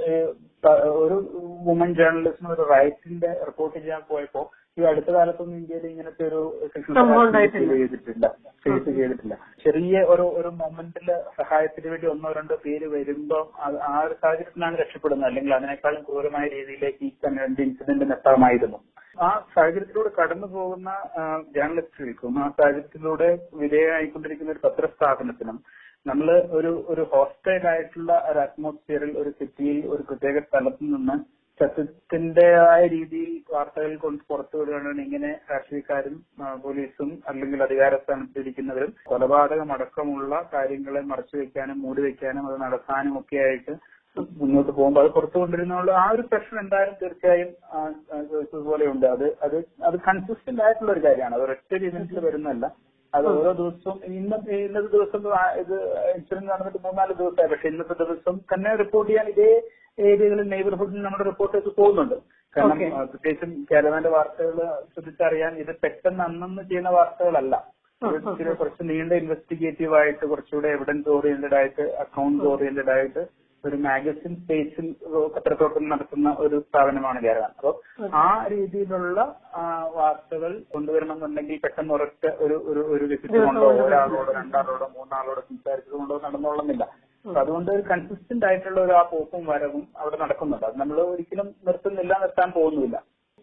ഒരു 1.00 1.18
വുമൺ 1.66 1.92
ജേർണലിസ്റ്റിന് 2.00 2.54
ഒരു 2.58 2.66
റൈറ്റിന്റെ 2.76 3.32
റിപ്പോർട്ട് 3.50 3.78
ചെയ്യാൻ 3.80 4.04
പോയപ്പോ 4.12 4.44
ഈ 4.77 4.84
അടുത്ത 4.84 5.10
കാലത്തൊന്നും 5.12 5.57
ഇന്ത്യയിൽ 5.57 5.86
ഇങ്ങനത്തെ 5.86 6.24
ഒരു. 6.27 6.41
ചെയ്തിട്ടില്ല. 7.67 8.25
ഫേസ് 8.63 8.89
ചെയ്തിട്ടില്ല. 8.89 9.36
ചെറിയ 9.63 10.01
ഒരു 10.13 10.25
ഒരു 10.39 10.50
മൊമെന്റിൽ 10.60 11.07
സഹായത്തിന് 11.39 11.88
വേണ്ടി 11.88 12.07
ഒന്നോ 12.07 12.29
രണ്ടോ 12.31 12.55
പേര് 12.65 12.88
വരുമ്പോൾ 12.88 13.43
ആ 13.88 13.93
ഒരു 14.03 14.15
സാഹചര്യത്തിലാണ് 14.24 14.77
രക്ഷപ്പെടുന്നത്. 14.77 15.29
അല്ലെങ്കിൽ 15.29 15.53
അതിനേക്കാളും 15.53 16.03
ക്രൂരമായ 16.03 16.46
രീതിയിലേക്ക് 16.57 17.03
ഈ 17.05 17.12
രണ്ട് 17.39 17.62
ഇൻസിഡന്റ് 17.62 18.13
എത്താമായിരുന്നു. 18.17 18.79
ആ 19.17 19.27
സാഹചര്യത്തിലൂടെ 19.55 20.10
കടന്നു 20.17 20.48
പോകുന്ന 20.48 20.89
ജേർണലിസ്റ്റുകൾക്കും 21.55 22.36
ആ 22.39 22.48
സാഹചര്യത്തിലൂടെ 22.50 23.29
വിധേയമായിക്കൊണ്ടിരിക്കുന്ന 23.62 24.51
ഒരു 24.51 24.63
പത്രസ്ഥാപനത്തിനും 24.65 25.57
നമ്മൾ 26.05 26.27
ഒരു 26.57 26.72
ഒരു 26.88 27.03
ഹോസ്റ്റൈൽ 27.13 27.63
ആയിട്ടുള്ള 27.67 28.12
ഒരു 28.29 28.39
അറ്റ്മോസ്ഫിയറിൽ 28.39 29.12
ഒരു 29.17 29.31
സിറ്റിയിൽ 29.39 29.79
ഒരു 29.88 30.03
പ്രത്യേക 30.10 30.39
സ്ഥലത്ത് 30.39 30.84
നിന്ന് 30.93 31.15
സത്യത്തിന്റേതായ 31.60 32.82
രീതിയിൽ 32.88 33.32
വാർത്തകൾ 33.50 33.92
കൊണ്ട് 33.98 34.22
പുറത്തു 34.30 34.58
വിടുകയാണ് 34.60 35.02
ഇങ്ങനെ 35.06 35.32
രാഷ്ട്രീയക്കാരും 35.52 36.16
പോലീസും 36.64 37.10
അല്ലെങ്കിൽ 37.28 37.60
അധികാര 37.64 37.96
സ്ഥാനത്തിരിക്കുന്നവരും 37.98 38.92
കൊലപാതകം 39.06 39.72
അടക്കമുള്ള 39.76 40.42
കാര്യങ്ങളെ 40.54 41.02
മറച്ചുവെക്കാനും 41.10 41.80
മൂടി 41.84 42.04
വെക്കാനും 42.06 42.48
അത് 42.50 42.58
നടത്താനും 42.66 43.16
ഒക്കെ 43.22 43.40
ആയിട്ട് 43.46 43.76
മുന്നോട്ട് 44.38 44.72
പോകുമ്പോൾ 44.72 45.02
അത് 45.02 45.10
പുറത്തു 45.16 45.38
കൊണ്ടുവരുന്നുള്ള 45.40 45.92
ആ 45.98 46.08
ഒരു 46.14 46.24
പ്രശ്നം 46.30 46.60
എന്തായാലും 46.62 46.96
തീർച്ചയായും 47.02 47.50
ആ, 47.70 47.80
ആ, 48.12 48.18
ഇതുപോലെ 48.44 48.86
ഉണ്ട്. 48.94 49.06
അത് 49.16 49.26
അത് 49.46 49.58
അത് 49.84 49.98
കൺസിസ്റ്റന്റ് 50.08 50.64
ആയിട്ടുള്ള 50.66 50.92
ഒരു 50.92 51.04
കാര്യമാണ്. 51.06 51.36
അത് 51.36 51.44
ഒരൊറ്റ 51.44 51.74
ഇവന്റിൽ 51.84 52.20
വരുന്നതല്ല. 52.26 52.68
അത് 53.18 53.28
ഓരോ 53.34 53.52
ദിവസവും 53.60 53.98
ഇന്ന 54.20 54.36
ഇന്നത്തെ 54.66 54.90
ദിവസം 54.96 55.22
ഇത് 55.62 55.76
ഇൻസിഡന്റ് 56.16 56.50
നടന്നിട്ട് 56.52 56.80
മൂന്നാൽ 56.88 57.12
ദിവസമായി. 57.22 57.50
പക്ഷെ 57.54 57.68
ഇന്നത്തെ 57.74 57.96
ദിവസം 58.04 58.36
തന്നെ 58.54 58.72
റിപ്പോർട്ട് 58.84 59.10
ചെയ്യാൻ 59.12 59.30
ഇതേ 59.34 59.50
ഏരിയകളിൽ 59.98 60.48
നെയ്ബർഹുഡിൽ 60.56 61.06
നമ്മുടെ 61.06 61.26
റിപ്പോർട്ടേഴ്സ് 61.32 61.72
പോകുന്നുണ്ട്. 61.80 62.18
കാരണം 62.54 62.78
പ്രത്യേകിച്ചും 63.12 63.52
കേരളത്തിന്റെ 63.72 64.12
വാർത്തകൾ 64.18 64.60
ശ്രദ്ധിച്ചറിയാൻ 64.94 65.54
ഇത് 65.64 65.74
പെട്ടെന്ന് 65.84 66.24
അന്നന്ന് 66.28 66.64
ചെയ്യുന്ന 66.70 66.92
വാർത്തകളല്ല. 66.98 67.56
കുറച്ച് 68.62 68.84
നീണ്ട 68.90 69.14
ഇൻവെസ്റ്റിഗേറ്റീവ് 69.22 69.96
ആയിട്ട് 70.00 70.24
കുറച്ചുകൂടെ 70.32 70.70
എവിഡൻസ് 70.76 71.10
ഓറിയന്റഡ് 71.16 71.58
ആയിട്ട് 71.60 71.86
അക്കൗണ്ട്സ് 72.04 72.48
ഓറിയന്റഡ് 72.52 72.92
ആയിട്ട് 72.96 73.22
ഒരു 73.64 73.78
മാഗസിൻ 73.86 74.34
സ്പേസിൽ 74.42 74.86
പത്രപ്രവർത്തനം 75.36 75.90
നടത്തുന്ന 75.94 76.30
ഒരു 76.44 76.58
സ്ഥാപനമാണ് 76.66 77.20
കേരളം. 77.26 77.52
അപ്പോൾ 77.58 77.74
ആ 78.22 78.28
രീതിയിലുള്ള 78.54 79.20
വാർത്തകൾ 79.98 80.52
കൊണ്ടുവരണമെന്നുണ്ടെങ്കിൽ 80.74 81.60
പെട്ടെന്ന് 81.66 81.94
ഒരൊറ്റ 81.98 82.26
ഒരു 82.46 82.58
ഒരു 82.72 82.84
ഒരു 82.96 83.06
വിസിറ്റ് 83.12 83.42
കൊണ്ടോ 83.48 83.68
ഒരാളോടോ 83.86 84.32
രണ്ടാളോടോ 84.40 84.88
മൂന്നാളോടോ 84.98 85.44
സംസാരിച്ചത് 85.50 85.98
കൊണ്ടോ 86.00 86.18
നടന്നോളുന്നില്ല 86.26 86.86
അതുകൊണ്ട് 87.26 87.70
ഒരു 87.76 87.84
കൺസിസ്റ്റന്റ് 87.92 88.46
ആയിട്ടുള്ള 88.50 88.80
ഒരു 88.86 88.94
ആ 89.00 89.04
പോക്കും 89.12 89.42
വരവും 89.52 89.84
അവിടെ 90.02 90.18
നടക്കുന്നുണ്ട്. 90.24 90.66
അത് 90.68 90.76
നമ്മൾ 90.82 90.98
ഒരിക്കലും 91.14 91.48
നിർത്തുന്നില്ല 91.68 92.14
നിർത്താൻ 92.24 92.50
പോകുന്നില്ല. 92.58 92.98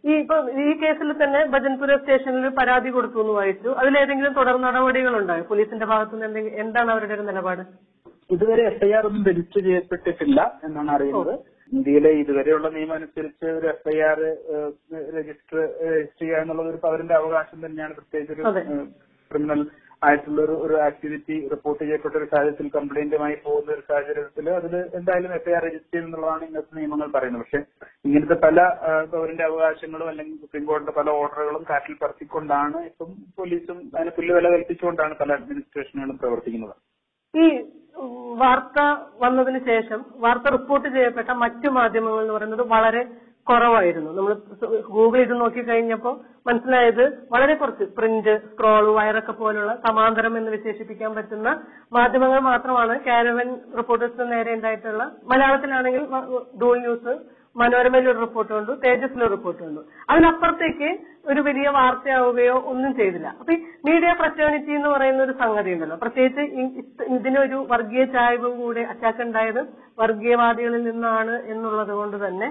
ഈ 0.04 0.12
ഇപ്പൊ 0.22 0.36
ഈ 0.64 0.66
കേസിൽ 0.80 1.10
തന്നെ 1.22 1.40
ഭജൻപുര 1.54 1.92
സ്റ്റേഷനിൽ 2.00 2.46
പരാതി 2.58 2.90
കൊടുത്തു 2.96 3.18
എന്ന് 3.22 3.34
വായിച്ചു. 3.38 3.70
അതിലേതെങ്കിലും 3.80 4.32
തുടർ 4.38 4.56
നടപടികൾ 4.66 5.14
ഉണ്ടായോ 5.20 5.44
പോലീസിന്റെ 5.50 5.86
ഭാഗത്തുനിന്ന് 5.92 6.26
എന്തെങ്കിലും 6.28 6.58
എന്താണ് 6.64 6.90
അവരുടെ 6.94 7.14
ഒരു 7.18 7.24
നിലപാട്? 7.30 7.62
ഇതുവരെ 8.34 8.62
എഫ്ഐആർ 8.72 9.02
ഒന്നും 9.08 9.24
രജിസ്റ്റർ 9.30 9.60
ചെയ്യപ്പെട്ടിട്ടില്ല 9.68 10.40
എന്നാണ് 10.66 10.90
അറിയുന്നത്. 10.96 11.34
ഇന്ത്യയിലെ 11.72 12.10
ഇതുവരെയുള്ള 12.22 12.68
നിയമം 12.76 12.94
അനുസരിച്ച് 12.98 13.46
ഒരു 13.58 13.66
എഫ്ഐആർ 13.74 14.18
രജിസ്റ്റർ 15.16 15.58
രജിസ്റ്റർ 15.58 15.58
ചെയ്യുക 16.20 16.42
എന്നുള്ളത് 16.42 16.68
ഒരു 16.72 16.80
പൗരന്റെ 16.84 17.16
അവകാശം 17.20 17.58
തന്നെയാണ്. 17.66 17.94
പ്രത്യേകിച്ച് 17.98 18.34
ഒരു. 18.36 18.44
ക്രിമിനൽ 19.30 19.60
ആയിട്ടുള്ള 20.02 20.38
ഒരു 20.46 20.54
ഒരു 20.64 20.74
ആക്ടിവിറ്റി 20.86 21.36
റിപ്പോർട്ട് 21.52 21.80
ചെയ്യപ്പെട്ട 21.82 22.14
ഒരു 22.20 22.28
സാഹചര്യത്തിൽ 22.32 22.66
കംപ്ലൈന്റുമായി 22.76 23.36
പോകുന്ന 23.44 23.74
ഒരു 23.76 23.82
സാഹചര്യത്തിൽ 23.90 24.48
അതിൽ 24.58 24.74
എന്തായാലും 24.98 25.34
എഫ്ഐആർ 25.38 25.62
രജിസ്റ്റർ 25.66 25.92
ചെയ്യും 25.94 26.08
എന്നുള്ളതാണ് 26.08 26.44
ഇന്നത്തെ 26.48 26.78
നിയമങ്ങൾ 26.78 27.08
പറയുന്നത്. 27.16 27.42
പക്ഷെ 27.44 27.60
ഇങ്ങനത്തെ 28.08 28.36
പല 28.46 28.58
പൗരന്റെ 29.12 29.44
അവകാശങ്ങളും 29.50 30.08
അല്ലെങ്കിൽ 30.12 30.36
സുപ്രീം 30.42 30.66
കോടതിയുടെ 30.70 30.94
പല 31.00 31.10
ഓർഡറുകളും 31.20 31.64
കാറ്റിൽ 31.70 31.96
പറത്തിക്കൊണ്ടാണ് 32.02 32.80
ഇപ്പം 32.90 33.10
പോലീസും 33.38 33.78
അതിന് 33.96 34.12
പുല്ലുവില 34.18 34.50
കൽപ്പിച്ചുകൊണ്ടാണ് 34.56 35.14
പല 35.22 35.32
അഡ്മിനിസ്ട്രേഷനുകളും 35.38 36.18
പ്രവർത്തിക്കുന്നത്. 36.22 36.74
ഈ 37.34 37.46
വാർത്ത 38.40 38.80
വന്നതിന് 39.22 39.60
ശേഷം 39.68 40.00
വാർത്ത 40.24 40.48
റിപ്പോർട്ട് 40.54 40.88
ചെയ്യപ്പെട്ട 40.94 41.30
മറ്റു 41.42 41.68
മാധ്യമങ്ങൾ 41.78 42.22
എന്ന് 42.22 42.34
പറയുന്നത് 42.36 42.64
വളരെ 42.72 43.02
കുറവായിരുന്നു. 43.46 44.10
നമ്മൾ 44.16 44.32
ഗൂഗിൾ 44.96 45.18
ഇത് 45.24 45.34
നോക്കി 45.40 45.62
കഴിഞ്ഞപ്പോൾ 45.70 46.14
മനസ്സിലായത് 46.48 47.04
വളരെ 47.32 47.54
കുറച്ച് 47.54 47.84
പ്രിന്റ് 47.96 48.34
സ്ക്രോൾ 48.46 48.86
വയറൊക്കെ 48.98 49.34
പോലുള്ള 49.40 49.72
സമാന്തരം 49.86 50.34
എന്ന് 50.38 50.50
വിശേഷിപ്പിക്കാൻ 50.56 51.12
പറ്റുന്ന 51.18 51.50
മാധ്യമങ്ങൾ 51.98 52.40
മാത്രമാണ് 52.50 52.96
കാരവൻ 53.06 53.48
റിപ്പോർട്ടേഴ്സിന് 53.78 54.32
നേരെ 54.32 54.52
ഉണ്ടായിട്ടുള്ള 54.58 55.04
മലയാളത്തിലാണെങ്കിൽ 55.32 56.04
ഡൂൾ 56.62 56.76
ന്യൂസ് 56.78 57.14
മനോരമയിൽ 57.56 58.06
ഒരു 58.10 58.18
റിപ്പോർട്ട് 58.18 58.52
കണ്ടു 58.52 58.72
തേജസ്സിൽ 58.84 59.20
ഒരു 59.24 59.32
റിപ്പോർട്ട് 59.34 59.60
കണ്ടു. 59.62 59.82
അതിനപ്പുറത്തേക്ക് 60.10 60.88
ഒരു 61.32 61.40
വലിയ 61.48 61.68
വാർത്തയാവുകയോ 61.76 62.56
ഒന്നും 62.70 62.92
ചെയ്തില്ല. 63.00 63.28
അപ്പൊ 63.40 63.52
ഈ 63.52 63.58
മീഡിയ 63.88 64.10
ഫ്രറ്റേണിറ്റി 64.20 64.72
എന്ന് 64.78 64.90
പറയുന്ന 64.94 65.22
ഒരു 65.22 65.34
സംഗതി 65.42 65.72
ഉണ്ടല്ലോ. 65.74 65.96
പ്രത്യേകിച്ച് 65.96 66.42
ഇതിനൊരു 67.16 67.58
വർഗീയ 67.72 68.04
ചായ്വ് 68.16 68.50
കൂടെ 68.60 68.82
അറ്റാക്ക് 68.92 69.22
ഉണ്ടായത് 69.26 69.60
വർഗീയവാദികളിൽ 70.02 70.82
നിന്നാണ് 70.90 71.36
എന്നുള്ളത് 71.52 71.94
കൊണ്ട് 72.00 72.16
തന്നെ 72.26 72.48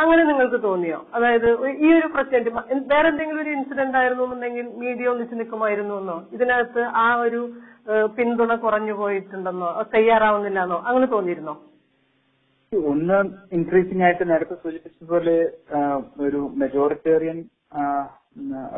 അങ്ങനെ 0.00 0.22
നിങ്ങൾക്ക് 0.24 0.58
തോന്നിയോ? 0.62 0.98
അതായത് 1.14 1.46
ഈ 1.84 1.90
ഒരു 1.98 2.08
പ്രസിഡന്റ് 2.14 2.50
വേറെ 2.92 3.06
എന്തെങ്കിലും 3.08 3.40
ഒരു 3.42 3.50
ഇൻസിഡന്റ് 3.50 3.98
ആയിരുന്നു 4.00 4.24
എന്നുണ്ടെങ്കിൽ 4.24 4.66
മീഡിയ 4.82 5.12
ഒന്നിച്ച് 5.12 5.34
നിൽക്കുമായിരുന്നു 5.40 5.94
എന്നോ? 6.00 6.16
ഇതിനകത്ത് 6.32 6.82
ആ 7.04 7.08
ഒരു 7.24 7.40
പിന്തുണ 8.16 8.54
കുറഞ്ഞു 8.64 8.94
പോയിട്ടുണ്ടെന്നോ? 9.00 9.68
തയ്യാറാവുന്നില്ല 9.94 10.60
എന്നോ 10.66 10.78
അങ്ങനെ 10.88 11.06
തോന്നിയിരുന്നോ? 11.06 11.54
ഒന്ന് 12.72 13.18
ഇൻക്രീസിംഗ് 13.56 14.04
ആയിട്ട് 14.04 14.24
നേരത്തെ 14.30 14.54
സൂചിപ്പിച്ചതുപോലെ 14.62 15.36
ഒരു 16.26 16.40
മെജോറിറ്റേറിയൻ 16.62 17.38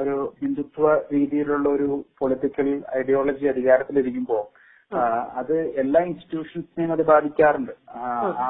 ഒരു 0.00 0.16
ഹിന്ദുത്വ 0.40 0.88
രീതിയിലുള്ള 1.14 1.66
ഒരു 1.68 1.88
പൊളിറ്റിക്കൽ 2.20 2.68
ഐഡിയോളജി 2.98 3.46
അധികാരത്തിലിരിക്കുമ്പോൾ 3.46 4.42
അത് 5.38 5.54
എല്ലാ 5.80 6.00
ഇൻസ്റ്റിറ്റ്യൂഷൻസിനെയും 6.06 6.92
അത് 6.92 7.02
ബാധിക്കാറുണ്ട്. 7.10 7.72
ആ, 7.96 8.48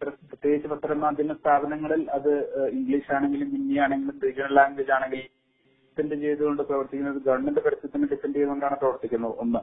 പ്രത്യേകിച്ച് 0.00 0.68
പത്രമാധ്യമ 0.72 1.34
സ്ഥാപനങ്ങളിൽ 1.40 2.02
അത് 2.16 2.30
ഇംഗ്ലീഷ് 2.76 3.12
ആണെങ്കിലും 3.16 3.48
ഹിന്ദി 3.56 3.76
ആണെങ്കിലും 3.84 4.18
റീജിയണൽ 4.24 4.54
ലാംഗ്വേജ് 4.58 4.92
ആണെങ്കിലും 4.96 5.30
ഡിപെൻഡ് 5.88 6.16
ചെയ്തുകൊണ്ട് 6.22 6.62
പ്രവർത്തിക്കുന്നത് 6.68 7.20
ഗവൺമെന്റ് 7.26 7.62
പരസ്യത്തിന് 7.66 8.06
ഡിപെൻഡ് 8.12 8.36
ചെയ്തുകൊണ്ടാണ് 8.36 8.76
പ്രവർത്തിക്കുന്നത് 8.82 9.34
ഒന്ന്. 9.44 9.60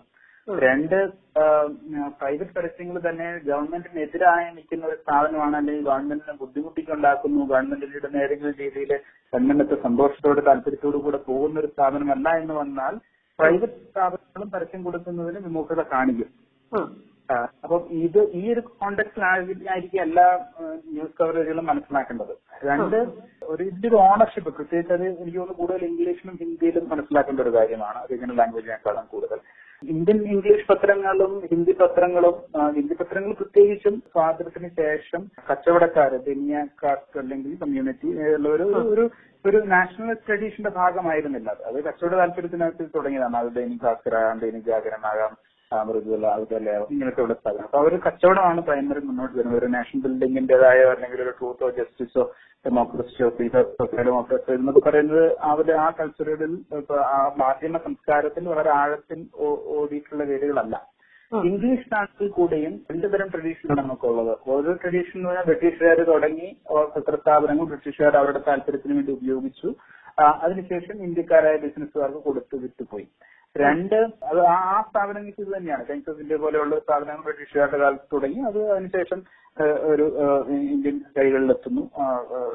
രണ്ട് 0.48 0.96
പ്രൈവറ്റ് 2.20 2.54
പരസ്യങ്ങൾ 2.56 2.96
തന്നെ 3.04 3.28
ഗവൺമെന്റിനെതിരായി 3.50 4.48
നിൽക്കുന്ന 4.56 4.88
ഒരു 4.88 4.98
സ്ഥാപനമാണ് 5.02 5.56
അല്ലെങ്കിൽ 5.60 5.84
ഗവൺമെന്റിനെ 5.90 6.34
ബുദ്ധിമുട്ടിക്കൊണ്ടാക്കുന്നു 6.42 7.42
ഗവൺമെന്റിന്റെ 7.52 7.90
ഏതെങ്കിലും 8.24 8.56
രീതിയിൽ 8.62 8.92
ഗവൺമെന്റ് 9.34 9.78
സന്തോഷത്തോടെ 9.84 10.44
താല്പര്യത്തോടു 10.50 11.00
കൂടെ 11.06 11.20
പോകുന്ന 11.28 11.62
ഒരു 11.64 11.72
സ്ഥാപനമല്ല 11.74 12.30
എന്ന് 12.42 12.56
വന്നാൽ 12.62 12.96
പ്രൈവറ്റ് 13.42 13.80
സ്ഥാപനങ്ങളും 13.92 14.50
പരസ്യം 14.54 14.82
കൊടുക്കുന്നതിന് 14.84 15.40
വിമുഖത 15.46 15.82
കാണിക്കും. 15.94 16.30
അപ്പം 17.64 17.88
ഇത് 17.92 18.20
ഈ 18.40 18.54
ഒരു 18.54 18.62
കോണ്ടെക്സ്റ്റിലായിരിക്കും 18.82 20.02
എല്ലാ 20.02 20.26
ന്യൂസ് 20.94 21.16
കവറേജുകളും 21.20 21.66
മനസ്സിലാക്കേണ്ടത്. 21.66 22.34
രണ്ട് 22.64 22.98
ഒരു 23.44 23.64
ഇതിന്റെ 23.64 23.88
ഒരു 23.88 23.96
ഓണർഷിപ്പ് 23.96 24.52
പ്രത്യേകിച്ച് 24.56 24.94
അത് 24.94 25.06
എനിക്ക് 25.08 25.38
തോന്നുന്നു 25.38 25.60
കൂടുതൽ 25.62 25.86
ഇംഗ്ലീഷിലും 25.86 26.36
ഹിന്ദിയിലും 26.42 26.90
മനസ്സിലാക്കേണ്ട 26.90 27.40
ഒരു 27.40 27.54
കാര്യമാണ്. 27.58 28.00
റീജിയണൽ 28.12 28.38
ലാംഗ്വേജിനേക്കാളും 28.38 29.08
കൂടുതൽ. 29.12 29.40
ഇന്ത്യൻ 29.84 30.18
ഇംഗ്ലീഷ് 30.34 30.66
പത്രങ്ങളും 30.72 31.32
ഹിന്ദി 31.52 31.72
പത്രങ്ങളും 31.72 32.36
ഹിന്ദി 32.76 32.94
പത്രങ്ങൾ 32.94 33.32
പ്രത്യേകിച്ചും 33.34 33.96
സ്വാതന്ത്ര്യത്തിന് 34.14 34.70
ശേഷം 34.82 35.22
കച്ചവടക്കാർ 35.52 36.12
ബനിയക്കാർക്ക് 36.28 37.20
അല്ലെങ്കിൽ 37.20 37.54
കമ്മ്യൂണിറ്റി 37.64 38.10
ഉള്ള 38.36 38.50
ഒരു 38.50 38.64
ഒരു 38.64 39.06
ഒരു 39.46 39.60
നാഷണൽ 39.68 40.18
ട്രഡീഷന്റെ 40.26 40.70
ഭാഗമായിരുന്നില്ല. 40.70 41.50
അത് 41.70 41.78
കച്ചവട 41.84 42.14
താല്പര്യത്തിനകത്ത് 42.16 42.84
തുടങ്ങിയതാണ്. 42.96 43.38
അത് 43.38 43.50
ദൈനിക് 43.56 43.84
ഭാസ്കരാകാം 43.86 44.40
ദൈനിക് 44.40 44.70
ജാഗരനാകാം 44.72 45.34
മൃദുല 45.88 46.26
അതുപോലെ 46.38 46.72
ഇങ്ങനത്തെ 46.94 47.22
ഉള്ള 47.26 47.34
സ്ഥലം. 47.34 47.64
അപ്പൊ 47.66 47.78
അവർ 47.82 47.94
കച്ചവടമാണ് 48.06 48.62
പ്രൈമറി 48.70 49.02
മുന്നോട്ട് 49.10 49.36
വരുന്നത്. 49.38 49.58
ഒരു 49.60 49.68
നാഷണൽ 49.76 50.02
ബിൽഡിങ്ങിന്റേതായ 50.06 50.80
അല്ലെങ്കിൽ 50.94 51.22
ഒരു 51.26 51.34
ട്രൂത്തോ 51.40 51.70
ജസ്റ്റിസോ 51.80 52.24
ഡെമോക്രസിയോ 52.66 53.28
ഡെമോക്രസി 54.00 54.52
എന്നൊക്കെ 54.56 54.82
പറയുന്നത് 54.88 55.24
അവരുടെ 55.52 55.76
ആ 55.84 55.90
കൾച്ചറുകളിൽ 56.00 56.54
ഇപ്പൊ 56.80 56.98
ആ 57.14 57.20
മാധ്യമ 57.44 57.78
സംസ്കാരത്തിൽ 57.86 58.44
വളരെ 58.54 58.72
ആഴത്തിൽ 58.82 59.22
ഓടിയിട്ടുള്ള 59.78 60.24
വേരുകളല്ല. 60.32 60.76
ഇംഗ്ലീഷ് 61.32 61.88
നാട്ടിൽ 61.94 62.30
കൂടെയും 62.38 62.74
രണ്ടുതരം 62.92 63.28
ട്രഡീഷനാണ് 63.34 63.82
നമുക്കുള്ളത് 63.82 64.34
ഓരോ 64.54 64.72
ട്രഡീഷൻ 64.84 65.16
എന്ന് 65.18 65.30
പറഞ്ഞാൽ 65.30 65.46
ബ്രിട്ടീഷുകാർ 65.50 66.00
തുടങ്ങി 66.12 66.48
പത്ര 66.70 66.90
പത്രസ്ഥാപനങ്ങൾ 66.96 67.68
ബ്രിട്ടീഷുകാർ 67.72 68.16
അവരുടെ 68.22 68.42
താല്പര്യത്തിന് 68.48 68.96
വേണ്ടി 68.98 69.12
ഉപയോഗിച്ചു. 69.20 69.70
അതിനുശേഷം 70.46 70.96
ഇന്ത്യക്കാരായ 71.06 71.58
ബിസിനസ്സുകാർക്ക് 71.66 72.22
കൊടുത്തു 72.26 72.56
വിറ്റുപോയി 72.64 73.06
രണ്ട് 73.56 73.96
അത് 74.24 74.40
ആ 74.40 74.82
സ്ഥാപനങ്ങൾക്ക് 74.90 75.42
ഇത് 75.42 75.58
തന്നെയാണ്. 75.58 75.88
സെൻസസിന്റെ 75.88 76.36
പോലെയുള്ള 76.36 76.80
സ്ഥാപനങ്ങൾ 76.80 77.24
ബ്രിട്ടീഷുകാരുടെ 77.24 77.78
കാലത്ത് 77.78 78.08
തുടങ്ങി. 78.14 78.40
അത് 78.42 78.72
അതിനുശേഷം 78.72 79.20
ഒരു 79.92 80.06
ഇന്ത്യൻ 80.74 80.98
കൈകളിലെത്തുന്നു. 81.16 81.82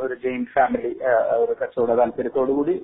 ഒരു 0.04 0.14
ജെയിൻ 0.22 0.42
ഫാമിലി 0.54 0.90
ഒരു 1.42 1.52
കച്ചവട 1.60 1.94
താല്പര്യത്തോടുകൂടി 2.00 2.74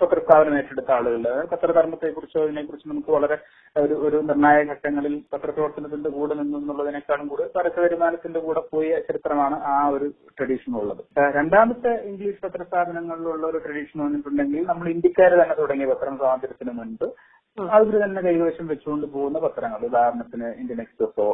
പത്രസ്ഥാപനം 0.00 0.56
ഏറ്റെടുത്ത 0.58 0.90
ആളുകൾ 0.96 1.24
പത്രധർമ്മത്തെ 1.52 2.08
കുറിച്ചോ 2.16 2.42
ഇതിനെക്കുറിച്ച് 2.46 2.88
നമുക്ക് 2.90 3.10
വളരെ 3.16 3.36
ഒരു 3.76 3.94
ഒരു 4.06 4.18
നിർണായക 4.28 4.66
ഘട്ടങ്ങളിൽ 4.72 5.14
പത്രപ്രവർത്തനത്തിന്റെ 5.32 6.10
കൂടെ 6.16 6.34
നിന്നുള്ളതിനേക്കാളും 6.40 7.26
കൂടെ 7.32 7.46
പരസ്യ 7.56 7.82
വരുമാനത്തിന്റെ 7.84 8.42
കൂടെ 8.46 8.62
പോയ 8.72 9.00
ചരിത്രമാണ് 9.08 9.56
ആ 9.74 9.76
ഒരു 9.94 10.06
ട്രഡീഷൻ 10.38 10.74
ഉള്ളത്. 10.82 11.02
രണ്ടാമത്തെ 11.38 11.92
ഇംഗ്ലീഷ് 12.10 12.42
പത്രസ്ഥാപനങ്ങളിലുള്ള 12.44 13.46
ഒരു 13.52 13.60
ട്രഡീഷൻ 13.66 13.98
വന്നിട്ടുണ്ടെങ്കിൽ 14.06 14.64
നമ്മൾ 14.72 14.88
ഇന്ത്യക്കാർ 14.94 15.32
തന്നെ 15.42 15.56
തുടങ്ങിയ 15.62 15.88
പത്രം 15.92 16.16
സ്വാതന്ത്ര്യത്തിന് 16.22 16.74
മുൻപ് 16.80 17.08
അവർ 17.58 17.94
തന്നെ 18.02 18.20
കൈവശം 18.24 18.66
വെച്ചുകൊണ്ട് 18.70 19.06
പോകുന്ന 19.12 19.38
പത്രങ്ങൾ. 19.44 19.80
ഉദാഹരണത്തിന് 19.88 20.48
ഇന്ത്യൻ 20.60 20.80
എക്സ്പ്രസോ 20.82 21.28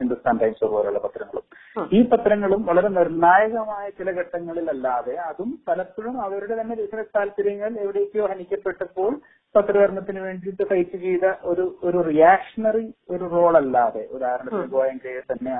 ഹിന്ദുസ്ഥാൻ 0.00 0.34
ടൈംസോ 0.42 0.66
പോലുള്ള 0.74 1.00
പത്രങ്ങളും 1.42 1.88
ഈ 1.92 2.00
പത്രങ്ങളും 2.10 2.60
വളരെ 2.66 2.88
നിർണായകമായ 2.96 3.84
ചില 3.98 4.10
ഘട്ടങ്ങളിലല്ലാതെ 4.20 5.14
അതും 5.26 5.50
പലപ്പോഴും 5.68 6.16
അവരുടെ 6.24 6.54
തന്നെ 6.60 6.74
ബിസിനസ് 6.76 7.12
താല്പര്യങ്ങൾ 7.16 7.70
എവിടേക്കോ 7.84 8.26
ഹനിക്കപ്പെട്ടപ്പോൾ 8.26 9.12
പത്രകരണത്തിന് 9.54 10.20
വേണ്ടിയിട്ട് 10.20 10.64
ഫൈറ്റ് 10.64 10.98
ചെയ്ത 10.98 11.26
ഒരു 11.44 11.64
ഒരു 11.84 11.98
റിയാക്ഷണറി 12.08 12.84
ഒരു 13.10 13.24
റോൾ 13.32 13.54
അല്ലാതെ 13.56 14.02
ഉദാഹരണത്തിന് 14.12 14.68
ഗോയങ്കയെ 14.74 15.22
തന്നെ 15.30 15.54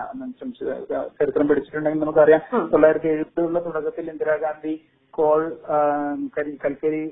ചരിത്രം 1.19 1.47
പഠിച്ചിട്ടുണ്ടെങ്കിൽ 1.49 2.03
നമുക്കറിയാം. 2.03 2.43
തൊള്ളായിരത്തി 2.73 3.09
എഴുപതുകളുടെ 3.09 3.63
തുടക്കത്തിൽ 3.67 4.07
ഇന്ദിരാഗാന്ധി 4.11 4.75
കോൾ 5.21 5.41
കൽക്കരി 6.63 7.03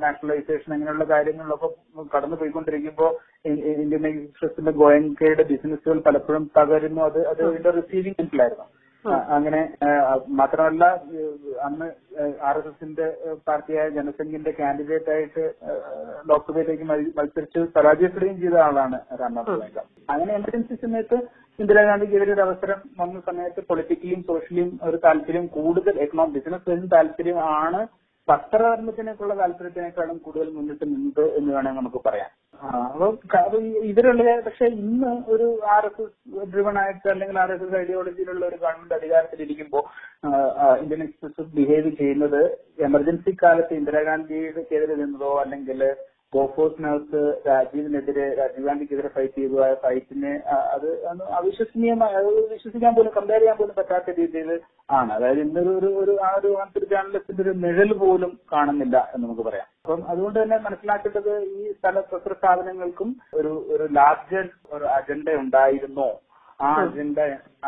നാഷണലൈസേഷൻ 0.00 0.70
അങ്ങനെയുള്ള 0.72 1.04
കാര്യങ്ങളിലൊക്കെ 1.08 1.68
കടന്നു 2.12 2.36
പോയിക്കൊണ്ടിരിക്കുമ്പോൾ 2.36 3.10
ഇന്ത്യൻ 3.76 4.06
എക്സ്പ്രസിന്റെ 4.10 4.74
ഗോയങ്കയുടെ 4.78 5.46
ബിസിനസ്സുകൾ 5.50 6.00
പലപ്പോഴും 6.06 6.44
തകരുന്നു. 6.58 7.02
അത് 7.04 7.20
അത് 7.28 7.42
ഇതിന്റെ 7.48 7.72
റിസീവിംഗ് 7.78 8.20
എൻഡിലായിരുന്നു 8.20 8.66
അങ്ങനെ 9.34 9.60
മാത്രമല്ല 10.34 10.84
അന്ന് 11.64 11.86
ആർ 12.42 12.56
എസ് 12.58 12.70
എസിന്റെ 12.70 13.06
പാർട്ടിയായ 13.46 13.88
ജനസംഘിന്റെ 13.90 14.52
കാൻഡിഡേറ്റ് 14.58 15.10
ആയിട്ട് 15.10 15.44
ലോക്സഭയിലേക്ക് 16.30 16.84
മത്സ- 16.84 17.14
മത്സരിച്ച് 17.18 17.60
പരാജയപ്പെടുകയും 17.76 18.40
ചെയ്ത 18.40 18.58
ആളാണ് 18.64 18.98
രാംനാഥ് 19.20 19.54
ഗോയങ്ക 19.54 19.80
അങ്ങനെ 20.08 20.32
എമർജൻസി 20.34 20.76
സമയത്ത് 20.82 21.18
ഇന്ദിരാഗാന്ധിക്കെതിരെ 21.60 22.32
ഒരു 22.34 22.42
അവസരം 22.44 22.78
വന്ന 23.00 23.16
സമയത്ത് 23.26 23.60
പൊളിറ്റിക്കലിയും 23.70 24.20
സോഷ്യലിയും 24.28 24.70
ഒരു 24.88 24.98
താല്പര്യം 25.06 25.46
കൂടുതൽ 25.56 25.94
എക്കണോമിക് 26.04 26.36
ബിസിനസ് 26.36 26.92
താല്പര്യം 26.94 27.38
ആണ്. 27.56 27.80
പത്രധർമ്മത്തിനേക്കുള്ള 28.28 29.34
താല്പര്യത്തിനേക്കാളും 29.40 30.16
കൂടുതൽ 30.24 30.48
മുന്നിട്ട് 30.56 30.84
നിന്നത് 30.84 31.24
എന്ന് 31.38 31.50
വേണമെങ്കിൽ 31.54 31.80
നമുക്ക് 31.80 32.00
പറയാം. 32.04 32.30
അപ്പൊ 33.38 33.58
ഇതിലുള്ള 33.90 34.34
പക്ഷെ 34.46 34.66
ഇന്ന് 34.82 35.10
ഒരു 35.34 35.46
ആർ 35.74 35.84
എസ് 35.88 36.02
എസ് 36.04 36.48
ഡ്രിവൺ 36.52 36.76
ആയിട്ട് 36.78 37.08
അല്ലെങ്കിൽ 37.12 37.36
ആർ 37.44 37.50
എസ് 37.54 37.64
എസ് 37.66 37.76
ഐഡിയോളജിയിലുള്ള 37.80 38.42
ഒരു 38.46 38.58
ഗവൺമെന്റ് 38.64 38.96
അധികാരത്തിലിരിക്കുമ്പോൾ 38.98 39.82
ഇന്ത്യൻ 40.82 41.02
എക്സ്പ്രസ് 41.06 41.48
ബിഹേവ് 41.56 41.90
ചെയ്യുന്നത് 42.00 42.40
എമർജൻസി 42.88 43.32
കാലത്ത് 43.42 43.74
ഇന്ദിരാഗാന്ധിക്കെതിരെ 43.80 44.96
നിന്നതോ 45.02 45.32
അല്ലെങ്കിൽ 45.44 45.82
ബോഫോസിനകത്ത് 46.32 47.20
രാജീവിനെതിരെ 47.46 48.26
രാജീവ് 48.40 48.66
ഗാന്ധിക്കെതിരെ 48.66 49.08
ഫൈറ്റ് 49.14 49.38
ചെയ്തു. 49.38 49.56
ആ 49.64 49.68
ഫൈറ്റിനെ 49.84 50.32
അത് 50.74 50.86
അവിശ്വസനീയമായ 51.38 52.12
അത് 52.20 52.28
വിശ്വസിക്കാൻ 52.52 52.92
പോലും 52.98 53.12
കമ്പയർ 53.16 53.40
ചെയ്യാൻ 53.42 53.56
പോലും 53.60 53.74
പറ്റാത്ത 53.78 54.14
രീതിയിൽ 54.20 54.50
ആണ്. 54.98 55.10
അതായത് 55.16 55.40
ഇന്നൊരു 55.46 55.72
ഒരു 55.78 55.90
ഒരു 56.02 56.14
ആ 56.28 56.30
ഒരു 56.40 56.50
ആന്തരിക 56.62 56.90
ജേർണലിസ്റ്റിന്റെ 56.92 57.44
ഒരു 57.46 57.54
നിഴൽ 57.64 57.92
പോലും 58.02 58.32
കാണുന്നില്ല 58.52 58.96
എന്ന് 59.14 59.24
നമുക്ക് 59.26 59.44
പറയാം. 59.48 59.68
അപ്പം 59.84 60.00
അതുകൊണ്ട് 60.12 60.38
തന്നെ 60.42 60.58
മനസ്സിലാക്കേണ്ടത് 60.66 61.32
ഈ 61.58 61.72
സ്ഥല 61.78 62.00
പത്ര 62.12 62.32
സ്ഥാപനങ്ങൾക്കും 62.40 63.10
ഒരു 63.40 63.52
ഒരു 63.74 63.86
ലാർജർ 63.98 64.46
ഒരു 64.76 64.86
അജണ്ട 64.98 65.28
ഉണ്ടായിരുന്നോ? 65.44 66.08
ആ 66.60 66.70
അജണ്ട 66.84 67.18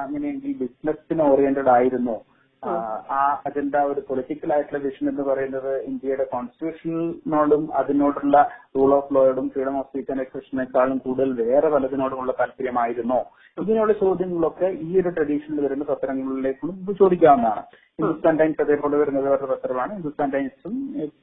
അങ്ങനെയെങ്കിൽ 0.03 0.53
ബിസിനസിന് 0.63 1.23
ഓറിയന്റഡ് 1.31 1.73
ആയിരുന്നോ? 1.77 2.17
ആ, 2.63 2.73
ആ 3.11 3.21
അജണ്ട 3.47 3.75
ഒരു 3.83 4.01
പൊളിറ്റിക്കൽ 4.01 4.53
ആയിട്ടുള്ള 4.53 4.79
വിഷൻ 4.83 5.09
എന്ന് 5.09 5.23
പറയുന്നത് 5.23 5.83
ഇന്ത്യയുടെ 5.83 6.25
കോൺസ്റ്റിറ്റ്യൂഷനോടും 6.25 7.75
അതിനോടുള്ള 7.75 8.37
റൂൾ 8.77 8.95
ഓഫ് 8.95 9.15
ലോയോടും 9.15 9.51
ഫ്രീഡം 9.51 9.79
ഓഫ് 9.79 9.89
സ്പീച്ച് 9.89 10.13
ആൻഡ് 10.13 10.21
എക്സ്പ്രഷനേക്കാളും 10.21 10.99
കൂടുതൽ 10.99 11.33
വേറെ 11.43 11.69
പലതിനോടുമുള്ള 11.69 12.33
താല്പര്യമായിരുന്നോ? 12.33 13.21
ഇങ്ങനെയുള്ള 13.59 13.93
ചോദ്യങ്ങളൊക്കെ 13.93 14.67
ഈ 14.83 15.01
ഒരു 15.01 15.09
ട്രഡീഷനിൽ 15.09 15.61
വരുന്ന 15.61 15.85
പത്രങ്ങളിലേക്ക് 15.85 16.69
ചോദിക്കാവുന്നതാണ്. 16.99 17.63
ഹിന്ദുസ്ഥാൻ 17.99 18.39
ടൈംസ് 18.39 18.63
അതേപോലെ 18.63 18.97
വരുന്നത് 18.97 19.25
വേറെ 19.25 19.47
പത്രമാണ്. 19.47 19.93
ഹിന്ദുസ്ഥാൻ 19.93 20.31
ടൈംസും 20.31 20.75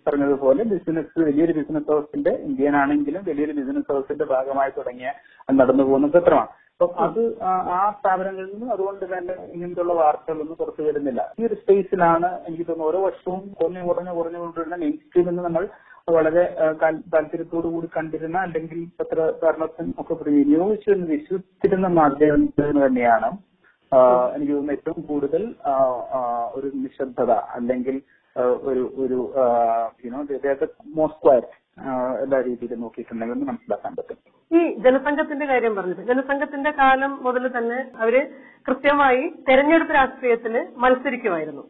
പറഞ്ഞതുപോലെ 0.08 0.64
ബിസിനസ് 0.64 1.20
വലിയൊരു 1.20 1.52
ബിസിനസ് 1.52 1.92
ഹൗസിന്റെ 1.92 2.30
ഇന്ത്യൻ 2.30 2.76
ആണെങ്കിലും 2.76 3.24
വലിയൊരു 3.28 3.52
ബിസിനസ് 3.52 3.92
ഹൗസിന്റെ 3.92 4.26
ഭാഗമായി 4.26 4.72
തുടങ്ങിയ 4.78 5.12
നടന്നു 5.52 5.84
പോകുന്ന 5.84 6.08
പത്രമാണ്. 6.08 6.52
അപ്പം 6.80 6.92
അത് 7.04 7.22
ആ- 7.44 7.92
സ്ഥാപനങ്ങളിൽ 7.96 8.50
നിന്ന് 8.52 8.74
അതുകൊണ്ട് 8.74 9.06
തന്നെ 9.06 9.34
ഇങ്ങനത്തുള്ള 9.54 9.94
വാർത്തകളൊന്നും 9.94 10.56
പുറത്തു 10.56 10.82
വരുന്നില്ല. 10.82 11.22
ഈ 11.40 11.46
ഒരു 11.46 11.56
സ്പേസിലാണ് 11.56 12.28
എനിക്ക് 12.48 12.66
തോന്നുന്നു 12.68 12.90
ഓരോ 12.90 13.00
വർഷവും 13.06 13.42
കുറഞ്ഞു 13.54 13.82
കുറഞ്ഞു 13.88 14.12
കുറഞ്ഞു 14.14 14.40
കൊണ്ടുവരുന്ന 14.40 14.76
മെയിൻ 14.76 14.96
സ്ട്രീമിൽ 15.00 15.30
നിന്ന് 15.30 15.44
നമ്മൾ 15.44 15.64
വളരെ 16.08 16.44
താല്പര്യത്തോടു 17.14 17.68
കൂടി 17.68 17.88
കണ്ടിരുന്ന 17.88 18.38
അല്ലെങ്കിൽ 18.38 18.80
പത്രധാരണത്തിന് 19.00 19.92
ഒക്കെ 20.00 20.16
വിനിയോഗിച്ചു 20.30 20.90
എന്ന് 20.92 21.08
വിശ്വസിച്ചിരുന്ന 21.12 21.88
മാധ്യമം 22.00 22.46
തന്നെയാണ് 22.60 23.30
എനിക്ക് 24.36 24.54
തോന്നുന്നു 24.54 24.74
ഏറ്റവും 24.74 25.02
കൂടുതൽ 25.06 25.44
ഒരു 26.56 26.68
നിശബ്ദത 26.76 27.32
അല്ലെങ്കിൽ 27.56 27.96
ഒരു 28.64 28.84
ഒരു 28.98 29.20
യുനോ 30.06 30.20
മോസ്റ്റ് 30.96 31.22
ക്വയറ്റ് 31.24 31.54
എല്ലാ 32.24 32.40
രീതിയിലും 32.48 32.82
നോക്കിയിട്ടുണ്ടെങ്കിൽ 32.84 33.48
മനസ്സിലാക്കാൻ 33.50 33.92
പറ്റും. 33.98 34.18
ഈ 34.52 34.62
ജനസംഘത്തിന്റെ 34.86 35.46
കാര്യം 35.52 35.74
പറഞ്ഞത്. 35.80 36.02
ജനസംഘത്തിന്റെ 36.12 36.72
കാലം 36.80 37.12
മുതൽ 37.26 37.44
തന്നെ 37.58 37.80
അവർ 38.04 38.16
കൃത്യമായി 38.68 39.24
തെരഞ്ഞെടുപ്പ് 39.50 39.94
രാഷ്ട്രീയത്തിന് 40.00 40.62
മത്സരിക്കുമായിരുന്നു. 40.84 41.64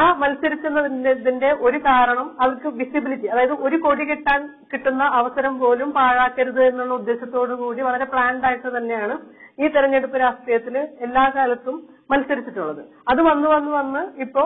ആ 0.00 0.02
മത്സരിക്കുന്നതിന്റെ 0.22 1.50
ഒരു 1.66 1.78
കാരണം 1.86 2.26
അവർക്ക് 2.42 2.68
വിസിബിലിറ്റി 2.80 3.26
അതായത് 3.34 3.54
ഒരു 3.66 3.76
കൊടി 3.84 4.04
കിട്ടാൻ 4.10 4.40
കിട്ടുന്ന 4.72 5.04
അവസരം 5.20 5.54
പോലും 5.62 5.88
പാഴാക്കരുത് 5.98 6.60
എന്നുള്ള 6.70 6.92
ഉദ്ദേശത്തോടു 7.00 7.54
കൂടി 7.62 7.80
വളരെ 7.88 8.06
പ്ലാൻഡ് 8.12 8.46
ആയിട്ട് 8.48 8.70
തന്നെയാണ് 8.76 9.16
ഈ 9.62 9.68
തെരഞ്ഞെടുപ്പ് 9.76 10.18
രാഷ്ട്രീയത്തിൽ 10.24 10.76
എല്ലാ 11.06 11.24
കാലത്തും 11.36 11.78
മത്സരിച്ചിട്ടുള്ളത്. 12.10 12.82
അത് 13.10 13.20
വന്ന് 13.30 13.48
വന്ന് 13.54 13.70
വന്ന് 13.78 14.02
ഇപ്പോ 14.24 14.44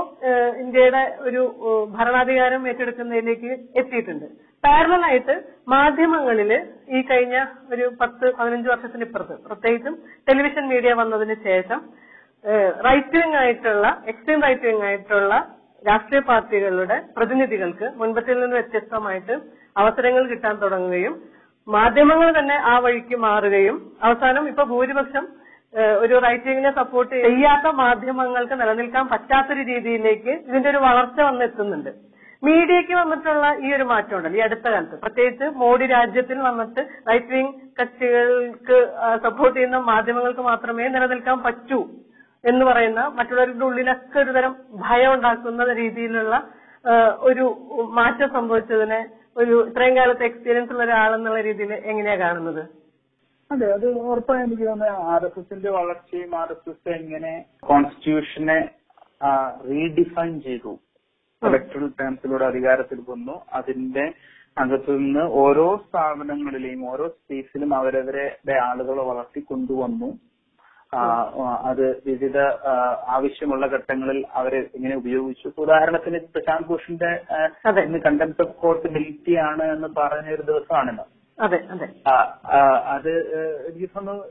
ഇന്ത്യയുടെ 0.62 1.02
ഒരു 1.28 1.42
ഭരണാധികാരം 1.96 2.62
ഏറ്റെടുക്കുന്നതിലേക്ക് 2.70 3.50
എത്തിയിട്ടുണ്ട്. 3.80 4.26
മാധ്യമങ്ങളിൽ 4.62 5.34
മാധ്യമങ്ങളിൽ 5.72 6.50
ഈ 6.96 6.98
കഴിഞ്ഞ 7.08 7.36
ഒരു 7.72 7.84
പത്ത് 8.00 8.26
പതിനഞ്ച് 8.38 8.68
വർഷത്തിന് 8.72 9.04
ഇപ്പുറത്ത് 9.06 9.34
പ്രത്യേകിച്ചും 9.46 9.94
ടെലിവിഷൻ 10.28 10.64
മീഡിയ 10.72 10.92
വന്നതിന് 11.00 11.36
ശേഷം 11.48 11.80
റൈറ്റ് 12.86 13.18
വിങ് 13.18 13.38
ആയിട്ടുള്ള 13.42 13.88
എക്സ്ട്രീം 14.12 14.40
റൈറ്റ് 14.46 14.66
വിങ് 14.68 14.84
ആയിട്ടുള്ള 14.88 15.34
രാഷ്ട്രീയ 15.82 16.22
പാർട്ടികളുടെ 16.30 16.96
പ്രതിനിധികൾക്ക് 17.16 17.86
മുൻപത്തിൽ 18.00 18.36
നിന്ന് 18.42 18.56
വ്യത്യസ്തമായിട്ട് 18.58 19.34
അവസരങ്ങൾ 19.82 20.24
കിട്ടാൻ 20.32 20.54
തുടങ്ങുകയും 20.62 21.14
മാധ്യമങ്ങൾ 21.66 22.28
തന്നെ 22.38 22.56
ആ 22.72 22.74
വഴിക്ക് 22.84 23.16
മാറുകയും 23.26 23.76
അവസാനം 24.06 24.44
ഇപ്പൊ 24.52 24.64
ഭൂരിപക്ഷം 24.72 25.24
ഒരു 26.04 26.14
റൈറ്റ് 26.24 26.72
സപ്പോർട്ട് 26.78 27.14
ചെയ്യാത്ത 27.26 27.66
മാധ്യമങ്ങൾക്ക് 27.82 28.56
നിലനിൽക്കാൻ 28.62 29.04
പറ്റാത്തൊരു 29.12 29.62
രീതിയിലേക്ക് 29.72 30.32
ഇതിന്റെ 30.48 30.68
ഒരു 30.70 30.80
വളർച്ച 30.86 31.18
വന്നെത്തുന്നുണ്ട്. 31.28 31.92
മീഡിയക്ക് 32.42 32.94
വന്നിട്ടുള്ള 33.00 33.48
ഈ 33.64 33.68
ഒരു 33.76 33.84
മാറ്റം 33.90 34.14
ഉണ്ടല്ലോ 34.16 34.38
ഈ 34.40 34.44
അടുത്ത 34.46 34.66
കാലത്ത്. 34.74 34.96
പ്രത്യേകിച്ച് 35.04 35.46
മോഡി 35.62 35.86
രാജ്യത്തിൽ 35.96 36.38
വന്നിട്ട് 36.48 36.82
റൈറ്റ് 37.10 37.32
വിങ് 37.34 37.52
കക്ഷികൾക്ക് 37.80 38.78
സപ്പോർട്ട് 39.26 39.56
ചെയ്യുന്ന 39.58 39.80
മാധ്യമങ്ങൾക്ക് 39.92 40.44
മാത്രമേ 40.50 40.88
നിലനിൽക്കാൻ 40.96 41.38
പറ്റൂ 41.46 41.80
എന്ന് 42.44 42.64
പറയുന്ന 42.70 43.00
മറ്റുള്ളവരുടെ 43.16 43.64
ഉള്ളിലൊക്കെ 43.68 44.18
ഒരു 44.24 44.32
തരം 44.36 44.52
ഭയം 44.86 45.10
ഉണ്ടാക്കുന്ന 45.16 45.72
രീതിയിലുള്ള 45.82 46.36
ഒരു 47.28 47.44
മാറ്റം 47.98 48.28
സംഭവിച്ചതിനെ 48.36 49.00
ഒരു 49.40 49.54
ഇത്രയും 49.68 49.94
കാലത്തെ 49.98 50.24
എക്സ്പീരിയൻസ് 50.30 50.72
ഉള്ള 50.72 50.82
ഒരാളെന്നുള്ള 50.86 51.40
രീതിയിൽ 51.48 51.72
എങ്ങനെയാ 51.90 52.16
കാണുന്നത്? 52.22 52.62
അതെ 53.50 53.66
അത് 53.76 53.86
ഉറപ്പായും 54.12 54.44
എനിക്ക് 54.46 54.64
തോന്നുന്നത് 54.68 55.06
ആർ 55.12 55.22
എസ് 55.28 55.40
എസിന്റെ 55.40 55.70
വളർച്ചയും 55.76 56.32
ആർ 56.40 56.48
എസ് 56.54 56.70
എസ് 56.72 56.90
എങ്ങനെ 56.98 57.32
കോൺസ്റ്റിറ്റ്യൂഷനെ 57.70 58.58
റീഡിഫൈൻ 59.70 60.34
ചെയ്തു. 60.46 60.72
ഇലക്ട്രൽ 61.48 61.86
ടേംസിലൂടെ 62.00 62.44
അധികാരത്തിൽ 62.44 62.98
വന്നു. 63.08 63.36
അതിന്റെ 63.58 64.04
അകത്തു 64.58 64.92
നിന്ന് 64.92 65.24
ഓരോ 65.42 65.66
സ്ഥാപനങ്ങളിലെയും 65.84 66.82
ഓരോ 66.90 67.06
സ്പേസിലും 67.08 67.70
അവരവരുടെ 67.74 68.54
ആളുകളെ 68.68 69.02
വളർത്തി 69.10 69.40
കൊണ്ടുവന്നു. 69.50 70.10
അത് 71.70 71.84
വിവിധ 72.06 72.38
ആവശ്യമുള്ള 73.16 73.66
ഘട്ടങ്ങളിൽ 73.74 74.18
അവരെ 74.40 74.58
ഇങ്ങനെ 74.76 74.96
ഉപയോഗിച്ചു. 75.02 75.48
ഉദാഹരണത്തിന് 75.64 76.18
പ്രശാന്ത് 76.34 76.68
ഭൂഷന്റെ 76.70 77.10
കണ്ടംപ്റ്റ് 78.08 78.44
ഓഫ് 78.46 78.56
കോർട്ട് 78.62 79.38
ആണ് 79.50 79.64
എന്ന് 79.74 79.88
പറഞ്ഞ 79.98 80.28
ഒരു 80.36 80.44
ദിവസമാണിന്ന്. 80.50 81.06
അതെ 81.42 83.12
എനിക്ക് 83.68 83.88
തോന്നുന്നു 83.96 84.24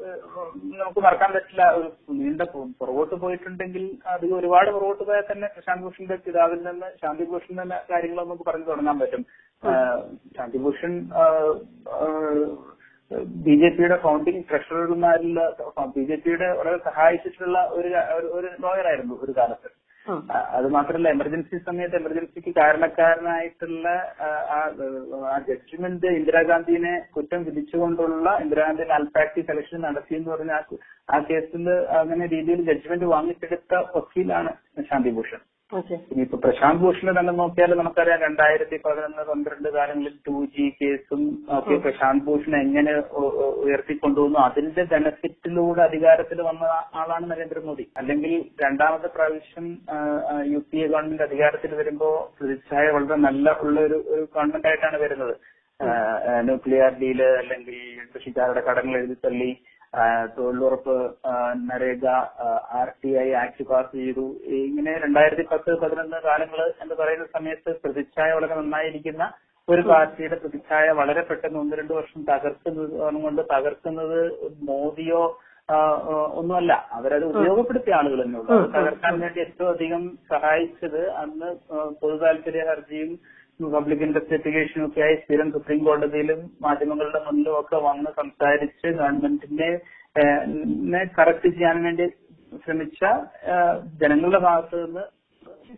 നമുക്ക് 0.78 1.00
മറക്കാൻ 1.00 1.34
പറ്റില്ല. 1.34 1.72
ഒരു 1.72 1.92
നീണ്ട 2.10 2.42
പുറകോട്ട് 2.80 3.16
പോയിട്ടുണ്ടെങ്കിൽ 3.16 3.98
അത് 4.08 4.26
ഒരുപാട് 4.26 4.72
പുറകോട്ട് 4.72 5.04
പോയാൽ 5.04 5.24
തന്നെ 5.32 5.48
പ്രശാന്ത് 5.48 5.84
ഭൂഷന്റെ 5.84 6.16
പിതാവിൽ 6.16 6.64
നിന്ന് 6.64 6.86
ശാന്തി 7.02 7.24
ഭൂഷൺ 7.24 7.62
തന്നെ 7.62 7.82
കാര്യങ്ങൾ 7.92 8.24
നമുക്ക് 8.24 8.44
പറഞ്ഞു 8.44 8.66
തുടങ്ങാൻ 8.66 9.00
പറ്റും. 9.00 9.26
ശാന്തി 10.38 10.58
ഭൂഷൺ 10.58 11.10
ബി 13.44 13.56
ജെ 13.56 13.70
പിയുടെ 13.70 13.98
ഫൗണ്ടിങ് 13.98 14.44
ട്രഷറർമാരിൽ 14.50 15.40
ബി 15.86 16.04
ജെ 16.04 16.16
പിയുടെ 16.16 16.58
വളരെ 16.58 16.78
സഹായിച്ചിട്ടുള്ള 16.78 17.68
ഒരു 17.72 17.88
ഒരു- 18.38 18.62
ലോയറായിരുന്നു 18.62 19.20
ഒരു 19.22 19.32
കാലത്ത്. 19.32 19.81
അത് 20.52 20.68
മാത്രമല്ല 20.74 21.08
എമർജൻസി 21.14 21.58
സമയത്ത് 21.66 21.98
എമർജൻസിക്ക് 22.00 22.52
കാരണക്കാരനായിട്ടുള്ള 22.58 23.88
ആ, 24.22 24.60
ജഡ്ജ്മെന്റ് 25.48 26.10
ഇന്ദിരാഗാന്ധിനെ 26.18 26.94
കുറ്റം 27.16 27.42
വിധിച്ചുകൊണ്ടുള്ള 27.48 28.30
ഇന്ദിരാഗാന്ധി 28.42 28.86
മാൽപാക്ടി 28.92 29.44
സെലക്ഷൻ 29.50 29.82
നടത്തി 29.86 30.16
എന്ന് 30.18 30.32
പറഞ്ഞ 30.34 30.54
ആ 31.10 31.20
കേസിൽ 31.28 31.68
അങ്ങനെ 32.00 32.26
രീതിയിൽ 32.34 32.62
ജഡ്ജ്മെന്റ് 32.68 33.10
വാങ്ങിച്ചെടുത്ത 33.14 33.74
വക്കീലാണ് 33.96 34.54
ശാന്തി 34.90 35.14
ഭൂഷൺ 35.14 35.42
ഓക്കെ 35.42 35.61
ഇനിയിപ്പോ 35.72 36.38
പ്രശാന്ത് 36.44 36.82
ഭൂഷണിനെ 36.84 37.14
തന്നെ 37.18 37.34
നോക്കിയാൽ 37.40 37.72
നമുക്കറിയാം 37.80 38.20
രണ്ടായിരത്തി 38.26 38.78
പതിനൊന്ന് 38.86 39.24
പന്ത്രണ്ട് 39.30 39.68
കാലങ്ങളിൽ 39.76 40.16
ടു 40.28 40.36
ജി 40.56 40.66
കേസും 40.80 41.22
ഒക്കെ 41.58 41.76
പ്രശാന്ത് 41.86 42.26
ഭൂഷൺ 42.26 42.56
എങ്ങനെ 42.62 42.94
ഉയർത്തിക്കൊണ്ടുവന്നു. 43.66 44.40
അതിന്റെ 44.48 44.84
ബെനഫിറ്റിലൂടെ 44.94 45.82
അധികാരത്തിൽ 45.88 46.42
വന്ന 46.50 46.64
ആളാണ് 47.02 47.26
നരേന്ദ്രമോദി. 47.32 47.86
അല്ലെങ്കിൽ 48.02 48.34
രണ്ടാമത്തെ 48.64 49.12
പ്രാവശ്യം 49.16 49.68
യു 50.54 50.62
പി 50.72 50.80
എ 50.84 50.88
ഗവൺമെന്റ് 50.94 51.26
അധികാരത്തിൽ 51.30 51.74
വരുമ്പോ 51.82 52.10
പ്രതിച്ഛായ 52.40 52.86
വളരെ 52.98 53.20
നല്ല 53.28 53.56
ഉള്ള 53.66 53.80
ഒരു 53.90 54.00
ഗവൺമെന്റ് 54.36 54.70
ആയിട്ടാണ് 54.72 55.00
വരുന്നത്. 55.06 55.36
ന്യൂക്ലിയർ 56.48 56.92
ഡീൽ 57.02 57.22
അല്ലെങ്കിൽ 57.42 57.78
കൃഷിക്കാരുടെ 58.14 58.62
കടങ്ങൾ 58.66 58.96
എഴുതി 59.00 59.16
തള്ളി 59.26 59.52
തൊഴിലുറപ്പ് 60.36 60.96
NREGA 61.64 62.06
R 62.80 62.90
T 63.02 63.12
I 63.20 63.30
act 63.40 63.64
pass 63.70 63.92
ചെയ്തു. 63.98 64.26
ഇങ്ങനെ 64.62 64.92
രണ്ടായിരത്തി 65.04 65.46
പത്ത് 65.52 65.72
പതിനൊന്ന് 65.82 66.20
കാലങ്ങൾ 66.26 66.60
എന്ന് 66.84 66.96
പറയുന്ന 67.00 67.26
സമയത്ത് 67.36 67.72
പ്രതിച്ഛായ 67.84 68.30
വളരെ 68.38 68.56
നന്നായിരിക്കുന്ന 68.60 69.26
ഒരു 69.68 69.82
പാർട്ടിയുടെ 69.90 70.38
പ്രതിച്ഛായ 70.42 70.86
വളരെ 71.00 71.22
പെട്ടെന്ന് 71.24 71.60
ഒന്ന് 71.60 71.76
രണ്ട് 71.80 71.94
വർഷം 71.94 72.22
തകർക്കുന്നത് 72.30 72.94
കൊണ്ട് 73.24 73.42
തകർക്കുന്നത് 73.52 74.20
മോദിയോ 74.70 75.24
ഒന്നുമല്ല. 76.40 76.74
അവരത് 76.98 77.26
ഉപയോഗപ്പെടുത്തിയ 77.32 77.98
ആളുകൾ 77.98 78.20
തന്നെയുള്ളൂ 78.24 78.56
അത് 78.56 78.66
തകർക്കാൻ 78.74 79.14
വേണ്ടി 79.22 79.40
ഏറ്റവും 79.44 79.70
അധികം 79.74 80.02
സഹായിച്ചത് 80.32 81.02
അന്ന് 81.22 81.50
ആ, 81.70 81.78
പൊതു 82.02 82.16
താല്പര്യ 82.24 82.64
ഹർജിയും 82.70 83.12
പബ്ലിക് 83.70 84.04
ഇൻവെസ്റ്റിഗേഷനും 84.06 84.86
ഒക്കെ 84.88 85.02
ആയി 85.02 85.16
സ്ഥിരം 85.22 85.48
സുപ്രീം 85.56 85.80
കോടതിയിലും 85.86 86.40
മാധ്യമങ്ങളുടെ 86.66 87.22
മുന്നിലും 87.26 87.56
ഒക്കെ 87.60 87.78
വന്ന് 87.86 88.12
സംസാരിച്ച് 88.20 88.88
ഗവൺമെന്റിനെ 89.00 89.70
കറക്റ്റ് 91.18 91.50
ചെയ്യാൻ 91.50 91.78
വേണ്ടി 91.84 92.08
ശ്രമിച്ച 92.64 93.02
ജനങ്ങളുടെ 94.02 94.40
ഭാഗത്ത് 94.48 94.78
നിന്ന് 94.84 95.04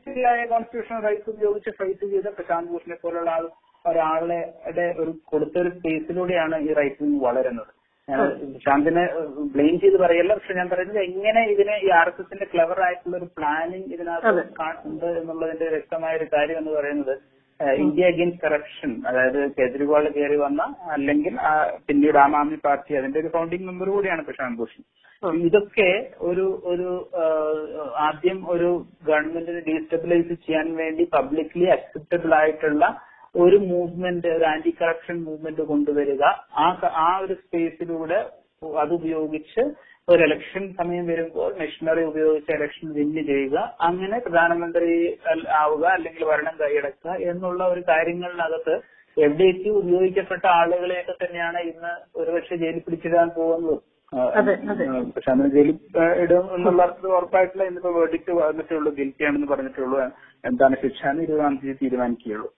ശരിയായ 0.06 0.40
കോൺസ്റ്റിറ്റ്യൂഷണൽ 0.46 1.02
റൈറ്റ്സ് 1.08 1.32
ഉപയോഗിച്ച് 1.34 1.72
ഫൈറ്റ് 1.80 2.06
ചെയ്ത 2.14 2.30
പ്രശാന്ത് 2.38 2.72
ഭൂഷണെ 2.72 2.98
പോലുള്ള 3.04 3.30
ആൾ 3.36 3.44
ഒരാളുടെ 3.86 4.40
ഒരു 5.02 5.12
കൊടുത്ത 5.32 5.56
ഒരു 5.60 5.72
സ്പേസിലൂടെയാണ് 5.78 6.58
ഈ 6.68 6.70
റൈറ്റ് 6.74 7.10
വളരുന്നത്. 7.26 7.72
ഞാൻ 8.08 8.20
പ്രശാന്തിനെ 8.54 9.04
ബ്ലെയിം 9.54 9.76
ചെയ്ത് 9.82 9.98
പറയല്ല 10.04 10.32
പക്ഷെ 10.38 10.54
ഞാൻ 10.54 10.68
പറയുന്നത് 10.72 11.02
എങ്ങനെ 11.04 11.42
ഇതിനെ 11.54 11.76
ഈ 11.86 11.90
ആർ 12.00 12.08
എസ് 12.08 12.22
എസിന്റെ 12.22 12.48
ക്ലവർ 12.54 12.80
ആയിട്ടുള്ള 12.86 13.16
ഒരു 13.18 13.28
പ്ലാനിങ് 13.38 13.88
ഇതിനകത്ത് 13.96 14.44
ഉണ്ട് 14.90 15.08
എന്നുള്ളതിന്റെ 15.20 15.68
വ്യക്തമായ 15.76 16.14
ഒരു 16.18 16.28
കാര്യം 16.34 16.58
എന്ന് 16.58 16.74
പറയുന്നത് 16.78 17.14
ഇന്ത്യ 17.78 18.08
അഗെയിൻസ്റ്റ് 18.08 18.44
കറപ്ഷൻ 18.44 18.92
അതായത് 19.06 19.40
കേജ്രിവാൾ 19.58 20.06
കയറി 20.16 20.38
വന്ന 20.40 20.62
അല്ലെങ്കിൽ 20.94 21.34
ആ 21.44 21.52
പിന്നീട് 21.88 22.18
ആം 22.22 22.34
ആദ്മി 22.40 22.58
പാർട്ടി 22.64 22.98
അതിന്റെ 23.00 23.20
ഒരു 23.22 23.30
ഫൗണ്ടിങ് 23.36 23.68
മെമ്പർ 23.70 23.90
കൂടിയാണ് 23.94 24.24
പ്രശാന്ത് 24.28 24.60
ഭൂഷൺ. 24.62 24.82
ഇതൊക്കെ 25.44 25.90
ഒരു 26.30 26.46
ഒരു 26.72 26.88
ആദ്യം 28.08 28.40
ഒരു 28.54 28.70
ഗവൺമെന്റിനെ 29.08 29.62
ഡീസ്റ്റബിലൈസ് 29.68 30.36
ചെയ്യാൻ 30.46 30.70
വേണ്ടി 30.82 31.04
പബ്ലിക്ലി 31.14 31.68
അക്സെപ്റ്റബിൾ 31.76 32.34
ആയിട്ടുള്ള 32.40 32.86
ഒരു 33.36 33.58
മൂവ്മെന്റ് 33.70 34.32
ഒരു 34.36 34.46
ആന്റി 34.50 34.72
കറപ്ഷൻ 34.80 35.18
മൂവ്മെന്റ് 35.28 35.64
കൊണ്ടുവരിക 35.70 36.24
ആ 36.60 36.66
ആ 37.02 37.10
ഒരു 37.24 37.36
സ്പേസിലൂടെ 37.42 38.20
അത് 38.78 38.92
ഉപയോഗിച്ച് 38.98 39.64
ഒരു 40.08 40.22
ഇലക്ഷൻ 40.24 40.64
സമയം 40.80 41.06
വരുമ്പോൾ 41.08 41.50
മെഷീനറി 41.60 42.02
ഉപയോഗിച്ച് 42.08 42.52
ഇലക്ഷൻ 42.52 42.88
വിന്ന് 42.96 43.22
ചെയ്യുക 43.30 43.58
അങ്ങനെ 43.88 44.18
പ്രധാനമന്ത്രി 44.20 44.90
ആവുക 45.62 45.86
അല്ലെങ്കിൽ 45.94 46.24
ഭരണം 46.26 46.56
കൈയടക്കുക 46.60 47.16
എന്നുള്ള 47.32 47.64
ഒരു 47.66 47.82
കാര്യങ്ങളിനകത്ത് 47.92 48.76
എവിടേക്ക് 49.18 49.70
ഉപയോഗിക്കപ്പെട്ട 49.80 50.46
ആളുകളെയൊക്കെ 50.60 51.16
തന്നെയാണ് 51.24 51.60
ഇന്ന് 51.72 51.94
ഒരുപക്ഷെ 52.16 52.56
ജയിലിൽ 52.56 52.84
പിടിച്ചിടാൻ 52.86 53.28
പോകുന്നത്. 53.36 53.80
പക്ഷെ 55.14 55.30
അന്ന് 55.34 55.46
ജയിലിൽ 55.54 55.78
ഇടും 56.24 56.46
എന്നുള്ള 56.56 56.82
അർത്ഥത്തിൽ 56.86 57.14
ഉറപ്പായിട്ടില്ല. 57.20 57.64
ഇന്നിപ്പോ 57.70 57.92
വേർഡിക്ട് 58.00 58.32
വന്നിട്ടുള്ളൂ 58.40 58.92
ഗിൽറ്റി 59.00 59.24
ആണെന്ന് 59.28 59.48
പറഞ്ഞിട്ടുള്ളൂ. 59.52 59.98
എന്താണ് 60.50 60.76
ശിക്ഷ 60.84 61.02
എന്ന് 61.12 61.24
ഇരുപതാം 61.26 61.56
തീയതി 61.62 61.78
തീരുമാനിക്കുകയുള്ളൂ. 61.84 62.50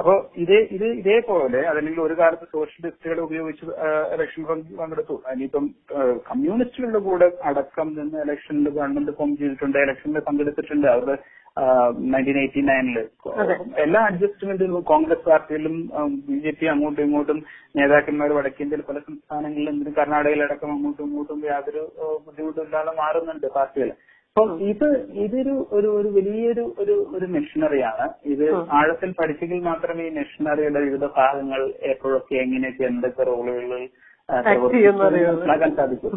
അപ്പൊ 0.00 0.14
ഇതേ 0.42 0.58
ഇത് 0.76 0.86
ഇതേപോലെ 1.00 1.60
അതല്ലെങ്കിൽ 1.70 2.00
ഒരു 2.06 2.14
കാലത്ത് 2.20 2.46
സോഷ്യലിസ്റ്റുകളെ 2.54 3.22
ഉപയോഗിച്ച് 3.26 3.66
ഇലക്ഷൻ 4.14 4.44
പങ്കെടുത്തു. 4.80 5.16
ഇനിയിപ്പം 5.34 5.66
കമ്മ്യൂണിസ്റ്റുകളുടെ 6.30 7.00
കൂടെ 7.08 7.28
അടക്കം 7.50 7.88
നിന്ന് 7.98 8.18
ഇലക്ഷനിൽ 8.24 8.68
ഗവൺമെന്റ് 8.78 9.14
ഫോം 9.18 9.32
ചെയ്തിട്ടുണ്ട് 9.40 9.78
ഇലക്ഷനിൽ 9.84 10.24
പങ്കെടുത്തിട്ടുണ്ട്. 10.28 10.88
അവരുടെ 10.94 11.16
നയന്റീൻ 12.12 12.38
എയ്റ്റി 12.42 12.62
നയനിൽ 12.68 12.98
എല്ലാ 13.84 14.00
അഡ്ജസ്റ്റ്മെന്റുകളും 14.08 14.84
കോൺഗ്രസ് 14.90 15.24
പാർട്ടിയിലും 15.28 15.76
ബി 16.26 16.36
ജെ 16.44 16.52
പി 16.58 16.66
അങ്ങോട്ടും 16.72 17.02
ഇങ്ങോട്ടും 17.04 17.38
നേതാക്കന്മാർ 17.78 18.32
വടക്കേന്ത്യയിൽ 18.38 18.84
പല 18.90 19.00
സംസ്ഥാനങ്ങളിലും 19.08 19.72
എന്തിനും 19.72 19.96
കർണാടകയിലടക്കം 19.98 20.72
അങ്ങോട്ടും 20.74 21.06
ഇങ്ങോട്ടും 21.08 21.40
യാതൊരു 21.50 21.82
ബുദ്ധിമുട്ടില്ലാതെ 22.26 22.94
മാറുന്നുണ്ട് 23.02 23.48
പാർട്ടികൾ 23.58 23.90
അപ്പൊ 24.28 24.42
ഇത് 24.70 24.88
ഇതൊരു 25.22 25.54
ഒരു 25.76 25.88
ഒരു 25.98 26.08
വലിയൊരു 26.16 26.64
ഒരു 26.82 26.94
ഒരു 27.16 27.26
മെഷീനറിയാണ്. 27.34 28.04
ഇത് 28.32 28.44
ആഴത്തിൽ 28.78 29.10
പഠിച്ചെങ്കിൽ 29.20 29.60
മാത്രമേ 29.68 30.04
ഈ 30.08 30.12
മെഷീനറിയുടെ 30.18 30.80
വിവിധ 30.84 31.06
ഭാഗങ്ങൾ 31.16 31.62
എപ്പോഴൊക്കെ 31.92 32.34
എങ്ങനെയൊക്കെ 32.44 32.84
എന്തൊക്കെ 32.90 33.22
റോളുകളിൽ. 33.30 33.72
മനസ്സിലാക്കാൻ 34.28 35.72
സാധിക്കും. 35.78 36.12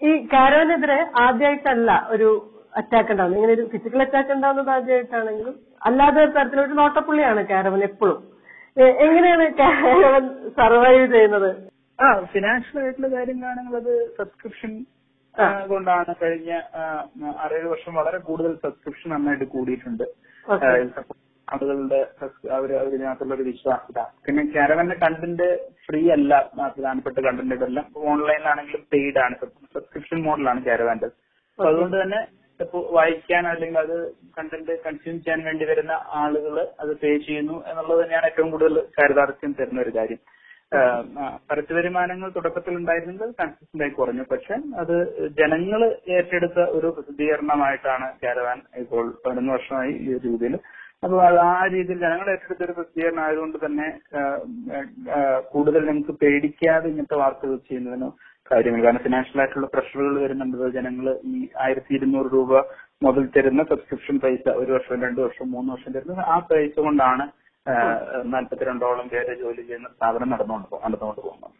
ഈ 0.00 0.12
കാരോനെതിരെ 0.32 0.98
ആദ്യമായിട്ടല്ല 1.24 1.90
ഒരു 2.16 2.30
അറ്റാക്ക് 2.72 3.10
ഉണ്ടാവുന്നത്. 3.12 3.38
ഇങ്ങനെ 3.38 3.54
ഒരു 3.58 3.64
ഫിസിക്കൽ 3.72 4.02
അറ്റാക്ക് 4.04 4.32
ഉണ്ടാവുന്നത് 4.36 4.70
ആദ്യമായിട്ടാണെങ്കിലും 4.76 5.54
അല്ലാതെ 5.88 6.24
തരത്തിലൊരു 6.36 6.74
നോട്ടപ്പുള്ളിയാണ് 6.80 7.42
കാരവൻ 7.52 7.82
എപ്പോഴും. 7.88 8.18
എങ്ങനെയാണ് 9.04 9.44
കാരവൻ 9.60 10.24
സർവൈവ് 10.58 11.06
ചെയ്യുന്നത്? 11.14 11.50
ആ 11.98 12.08
ഫിനാൻഷ്യൽ 12.34 12.78
ആയിട്ടുള്ള 12.82 13.08
കാര്യങ്ങളാണെങ്കിൽ 13.16 13.76
അത് 13.82 13.94
സബ്സ്ക്രിപ്ഷൻ 14.18 14.72
കൊണ്ടാണ് 15.70 16.12
കഴിഞ്ഞ 16.22 16.50
ആറേഴ് 17.44 17.66
വർഷം 17.72 17.92
വളരെ 18.00 18.18
കൂടുതൽ 18.28 18.52
സബ്സ്ക്രിപ്ഷൻ 18.64 19.08
നന്നായിട്ട് 19.14 19.46
കൂടിയിട്ടുണ്ട്. 19.54 20.04
ആളുകളുടെ 21.48 22.00
അവർ 22.56 22.70
അതിനകത്തുള്ള 22.78 23.34
ഒരു 23.36 23.44
വിശ്വാസ്യത. 23.50 24.00
പിന്നെ 24.24 24.42
കാരവന്റെ 24.56 24.96
കണ്ടന്റ് 25.04 25.46
ഫ്രീ 25.84 26.02
അല്ല 26.16 26.40
പ്രധാനപ്പെട്ട 26.56 27.18
കണ്ടന്റ് 27.26 27.66
എല്ലാം 27.68 27.86
ഓൺലൈനിലാണെങ്കിലും 28.12 28.82
പെയ്ഡ് 28.94 29.20
ആണ്. 29.26 29.36
സബ്സ്ക്രിപ്ഷൻ 29.74 30.18
മോഡലാണ് 30.26 30.60
കാരവാന്റെ 30.68 31.06
അപ്പൊ 31.06 31.68
അതുകൊണ്ട് 31.70 31.96
തന്നെ 32.02 32.20
വായിക്കാൻ 32.96 33.44
അല്ലെങ്കിൽ 33.50 33.78
അത് 33.84 33.96
കണ്ടന്റ് 34.38 34.74
കൺസ്യൂം 34.86 35.16
ചെയ്യാൻ 35.24 35.40
വേണ്ടി 35.48 35.64
വരുന്ന 35.70 35.94
ആളുകൾ 36.20 36.54
അത് 36.82 36.92
പേ 37.02 37.10
ചെയ്യുന്നു 37.26 37.56
എന്നുള്ളത് 37.70 38.00
തന്നെയാണ് 38.02 38.26
ഏറ്റവും 38.30 38.50
കൂടുതൽ 38.54 38.74
ചാരിതാർത്ഥ്യം 38.96 39.52
തരുന്ന 39.58 39.80
ഒരു 39.84 39.92
കാര്യം. 39.98 40.20
പരസ്യ 41.50 41.74
വരുമാനങ്ങൾ 41.76 42.28
തുടക്കത്തിൽ 42.36 42.74
ഉണ്ടായിരുന്നത് 42.80 43.30
കൺസിസ്റ്റന്റ് 43.40 43.84
ആയി 43.84 43.92
കുറഞ്ഞു. 43.98 44.24
പക്ഷെ 44.32 44.56
അത് 44.82 44.96
ജനങ്ങൾ 45.38 45.82
ഏറ്റെടുത്ത 46.16 46.58
ഒരു 46.78 46.88
പ്രസിദ്ധീകരണമായിട്ടാണ് 46.96 48.08
കാരവാൻ 48.24 48.58
ഇപ്പോൾ 48.82 49.06
പതിനൊന്ന് 49.24 49.54
വർഷമായി 49.56 49.92
ഈ 50.04 50.08
ഒരു 50.16 50.22
രീതിയിൽ. 50.26 50.56
അപ്പൊ 51.04 51.16
ആ 51.50 51.54
രീതിയിൽ 51.74 51.98
ജനങ്ങൾ 52.06 52.28
ഏറ്റെടുത്ത 52.34 52.62
ഒരു 52.68 52.76
പ്രസിദ്ധീകരണം 52.78 53.22
ആയതുകൊണ്ട് 53.26 53.58
തന്നെ 53.66 53.88
കൂടുതൽ 55.52 55.82
നമുക്ക് 55.90 56.14
പേടിക്കാതെ 56.22 56.88
ഇങ്ങനത്തെ 56.92 57.18
വാർത്തകൾ 57.22 57.56
ചെയ്യുന്നതിന് 57.70 58.08
കാര്യമില്ല 58.50 58.84
കാരണം 58.84 59.02
ഫിനാൻഷ്യൽ 59.02 59.40
ആയിട്ടുള്ള 59.40 59.66
പ്രഷറുകൾ 59.66 60.14
വരുന്നുണ്ട് 60.20 60.68
ജനങ്ങൾ 60.76 61.06
ഈ 61.32 61.40
ആയിരത്തി 61.60 61.92
ഇരുന്നൂറ് 61.94 62.28
രൂപ 62.32 62.52
മുതൽ 63.02 63.24
തരുന്ന 63.36 63.62
സബ്സ്ക്രിപ്ഷൻ 63.62 64.16
പൈസ 64.18 64.44
ഒരു 64.60 64.70
വർഷം 64.72 65.02
രണ്ടു 65.02 65.20
വർഷം 65.20 65.46
മൂന്ന് 65.50 65.70
വർഷം 65.72 65.92
തരുന്നത് 65.92 66.22
ആ 66.26 66.38
പൈസ 66.50 66.74
കൊണ്ടാണ് 66.80 67.26
നാൽപ്പത്തിരണ്ടോളം 68.32 69.08
പേര് 69.08 69.32
ജോലി 69.40 69.62
ചെയ്യുന്ന 69.62 69.88
സ്ഥാപനം 69.88 70.30
നടന്നുകൊണ്ട് 70.30 70.76
നടന്നുകൊണ്ട് 70.84 71.20
പോകുന്നത്. 71.20 71.54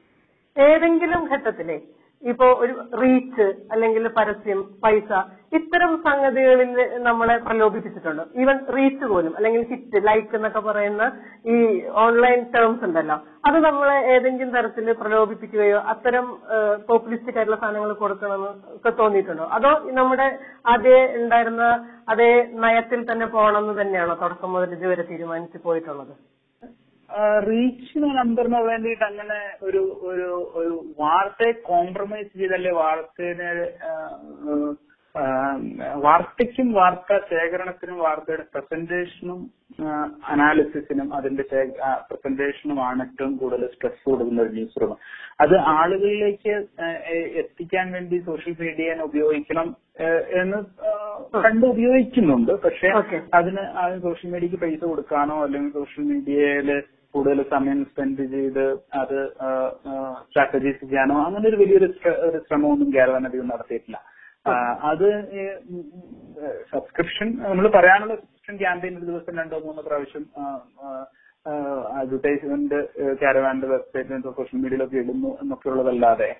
ഏതെങ്കിലും 0.56 1.22
ഘട്ടത്തിലെ? 1.26 1.76
ഇപ്പോ 2.22 2.46
ഒരു 2.62 2.74
റീച്ച് 3.00 3.46
അല്ലെങ്കിൽ 3.72 4.04
പരസ്യം 4.18 4.60
പൈസ 4.84 5.10
ഇത്തരം 5.58 5.92
സംഗതികളിൽ 6.06 6.70
നമ്മളെ 7.06 7.36
പ്രലോഭിപ്പിച്ചിട്ടുണ്ട്. 7.44 8.22
ഈവൻ 8.40 8.56
റീച്ച് 8.76 9.06
പോലും 9.12 9.32
അല്ലെങ്കിൽ 9.36 9.62
ഹിറ്റ് 9.70 10.00
ലൈക്ക് 10.08 10.34
എന്നൊക്കെ 10.38 10.60
പറയുന്ന 10.66 11.04
ഈ 11.54 11.56
ഓൺലൈൻ 12.04 12.40
ടേംസ് 12.54 12.84
ഉണ്ടല്ലോ. 12.88 13.16
അത് 13.48 13.58
നമ്മളെ 13.66 13.96
ഏതെങ്കിലും 14.14 14.50
തരത്തിൽ 14.56 14.86
പ്രലോഭിപ്പിക്കുകയോ 15.02 15.78
അത്തരം 15.92 16.26
പോപ്പുലിസ്റ്റിക് 16.88 17.38
ആയിട്ടുള്ള 17.38 17.60
സാധനങ്ങൾ 17.62 17.92
കൊടുക്കണമെന്ന് 18.02 18.50
ഒക്കെ 18.76 18.92
തോന്നിയിട്ടുണ്ടോ? 19.00 19.46
അതോ 19.58 19.72
നമ്മുടെ 20.00 20.28
അതേ 20.74 20.98
ഉണ്ടായിരുന്ന 21.20 21.64
അതേ 22.14 22.30
നയത്തിൽ 22.64 23.00
തന്നെ 23.12 23.28
പോകണമെന്ന് 23.36 23.76
തന്നെയാണോ 23.82 24.16
തുടക്കം 24.24 24.52
മുതൽ 24.56 24.74
ഇതുവരെ 24.78 25.06
തീരുമാനിച്ചു 25.12 25.60
പോയിട്ടുള്ളത്? 25.68 26.12
റീച്ചിന് 27.46 28.08
നമ്പറിന് 28.18 28.60
വേണ്ടിയിട്ട് 28.66 29.04
അങ്ങനെ 29.04 29.38
ഒരു 29.62 29.82
ഒരു 30.10 30.28
ഒരു 30.56 30.74
വാർത്തയെ 31.00 31.52
കോംപ്രമൈസ് 31.68 32.32
ചെയ്തല്ലേ 32.34 32.72
വാർത്തേനെ 32.78 33.50
വാർത്തയ്ക്കും 36.02 36.68
വാർത്ത 36.74 37.12
ശേഖരണത്തിനും 37.30 37.96
വാർത്തയുടെ 38.02 38.44
പ്രസന്റേഷനും 38.52 39.38
അനാലിസിസിനും 40.28 41.08
അതിന്റെ 41.14 41.44
പ്രസന്റേഷനുമാണ് 42.08 43.02
ഏറ്റവും 43.06 43.32
കൂടുതൽ 43.36 43.66
സ്ട്രെസ് 43.72 44.02
കൊടുക്കുന്ന 44.06 44.42
ഒരു 44.42 44.52
ന്യൂസ് 44.52 44.80
റൂം 44.82 44.92
അത് 45.40 45.54
ആളുകളിലേക്ക് 45.74 46.52
എത്തിക്കാൻ 47.42 47.88
വേണ്ടി 47.92 48.18
സോഷ്യൽ 48.28 48.56
മീഡിയ 48.60 48.96
ഉപയോഗിക്കണം 49.06 49.68
എന്ന് 50.40 50.58
കണ്ട് 51.38 51.66
ഉപയോഗിക്കുന്നുണ്ട് 51.66 52.52
പക്ഷെ. 52.64 52.90
അതിന് 53.32 53.64
സോഷ്യൽ 54.06 54.30
മീഡിയക്ക് 54.32 54.60
പൈസ 54.62 54.82
കൊടുക്കാനോ 54.84 55.36
അല്ലെങ്കിൽ 55.44 55.72
സോഷ്യൽ 55.78 56.04
മീഡിയയിൽ 56.04 56.70
കൂടുതൽ 57.14 57.38
സമയം 57.52 57.78
സ്പെൻഡ് 57.90 58.24
ചെയ്ത് 58.34 58.64
അത് 59.02 59.18
സ്ട്രാറ്റജീസ് 60.30 60.80
ചെയ്യാനോ 60.90 61.16
അങ്ങനെ 61.26 61.46
ഒരു 61.50 61.58
വലിയൊരു 61.62 61.88
ഒരു 62.26 62.38
ശ്രമമൊന്നും 62.46 62.88
കേരളം 62.96 63.26
അധികം 63.28 63.52
നടത്തിയിട്ടില്ല. 63.52 63.98
അത് 64.90 65.06
സബ്സ്ക്രിപ്ഷൻ 66.72 67.28
നമ്മൾ 67.48 67.66
പറയാനുള്ള 67.76 68.14
സബ്സ്ക്രിപ്ഷൻ 68.18 68.56
ക്യാമ്പയിൻ 68.62 68.94
ഒരു 68.98 69.08
ദിവസം 69.10 69.38
രണ്ടോ 69.40 69.58
മൂന്നോ 69.64 69.82
പ്രാവശ്യം 69.88 70.24
അഡ്വർടൈസ്മെന്റ് 72.00 72.78
കാരവാന്റെ 73.22 73.68
വെബ്സൈറ്റിലും 73.72 74.22
സോഷ്യൽ 74.38 74.60
മീഡിയയിലൊക്കെ 74.62 74.98
ഇടുന്നു 75.02 75.30
എന്നൊക്കെ 75.42 75.68
ഉള്ളതല്ലാതെ 75.72 76.30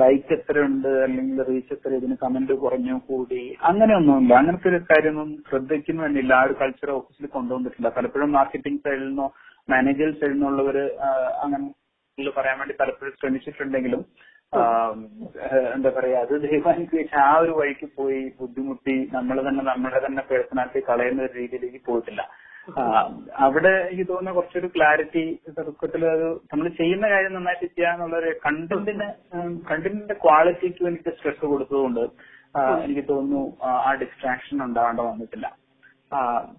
ലൈക്ക് 0.00 0.32
എത്ര 0.36 0.56
ഉണ്ട് 0.66 0.90
അല്ലെങ്കിൽ 1.04 1.38
റീച്ച് 1.48 1.72
എത്ര 1.76 1.90
ഇതിന് 1.98 2.16
കമന്റ് 2.24 2.54
കുറഞ്ഞു 2.64 2.96
കൂടി 3.08 3.40
അങ്ങനെയൊന്നുമില്ല. 3.70 4.32
അങ്ങനത്തെ 4.40 4.68
ഒരു 4.72 4.78
കാര്യമൊന്നും 4.90 5.30
ശ്രദ്ധിക്കുന്നു 5.48 6.02
തന്നെയില്ല 6.06 6.34
ആ 6.40 6.44
ഒരു 6.48 6.54
കൾച്ചർ 6.60 6.90
ഓഫീസിൽ 6.98 7.26
കൊണ്ടുവന്നിട്ടില്ല. 7.36 7.88
പലപ്പോഴും 7.96 8.30
മാർക്കറ്റിംഗ് 8.38 8.82
സൈഡിൽ 8.84 9.04
നിന്നോ 9.08 9.26
മാനേജർ 9.70 10.10
എന്നുള്ളവര് 10.28 10.84
അങ്ങനെ 11.42 11.66
പറയാൻ 12.34 12.56
വേണ്ടി 12.60 12.74
പലപ്പോഴും 12.78 13.14
ശ്രമിച്ചിട്ടുണ്ടെങ്കിലും 13.18 14.02
എന്താ 15.70 15.90
പറയാ 15.96 16.20
അത് 16.24 16.34
ദൈവാനുഗ്രഹിച്ച് 16.44 17.16
ആ 17.24 17.32
ഒരു 17.42 17.52
വഴിക്ക് 17.58 17.86
പോയി 17.96 18.20
ബുദ്ധിമുട്ടി 18.38 18.96
നമ്മൾ 19.12 19.36
തന്നെ 19.46 19.62
നമ്മളെ 19.68 20.00
തന്നെ 20.06 20.22
പേഴ്സണാലിറ്റി 20.30 20.80
കളയുന്ന 20.88 21.26
ഒരു 21.26 21.34
രീതിയിലേക്ക് 21.38 21.80
പോയിട്ടില്ല. 21.86 22.22
അവിടെ 23.44 23.70
എനിക്ക് 23.84 24.04
തോന്നുന്ന 24.08 24.34
കുറച്ചൊരു 24.34 24.68
ക്ലാരിറ്റി 24.74 25.22
തുടക്കത്തിൽ 25.56 26.02
അത് 26.08 26.24
നമ്മൾ 26.50 26.66
ചെയ്യുന്ന 26.80 27.06
കാര്യം 27.08 27.32
നന്നായിട്ട് 27.36 27.66
ചെയ്യുക 27.68 27.94
എന്നുള്ള 27.94 28.16
ഒരു 28.22 28.32
കണ്ടന്റിന് 28.44 29.08
കണ്ടന്റിന്റെ 29.70 30.16
ക്വാളിറ്റിക്ക് 30.24 30.82
വേണ്ടിയിട്ട് 30.84 31.14
സ്ട്രെസ് 31.16 31.44
കൊടുത്തതുകൊണ്ട് 31.46 32.04
എനിക്ക് 32.84 33.04
തോന്നുന്നു 33.08 33.42
ആ, 33.64 33.70
ഡിസ്ട്രാക്ഷൻ 34.00 34.56
ഉണ്ടാവേണ്ട 34.64 35.00
വന്നിട്ടില്ല. 35.08 35.46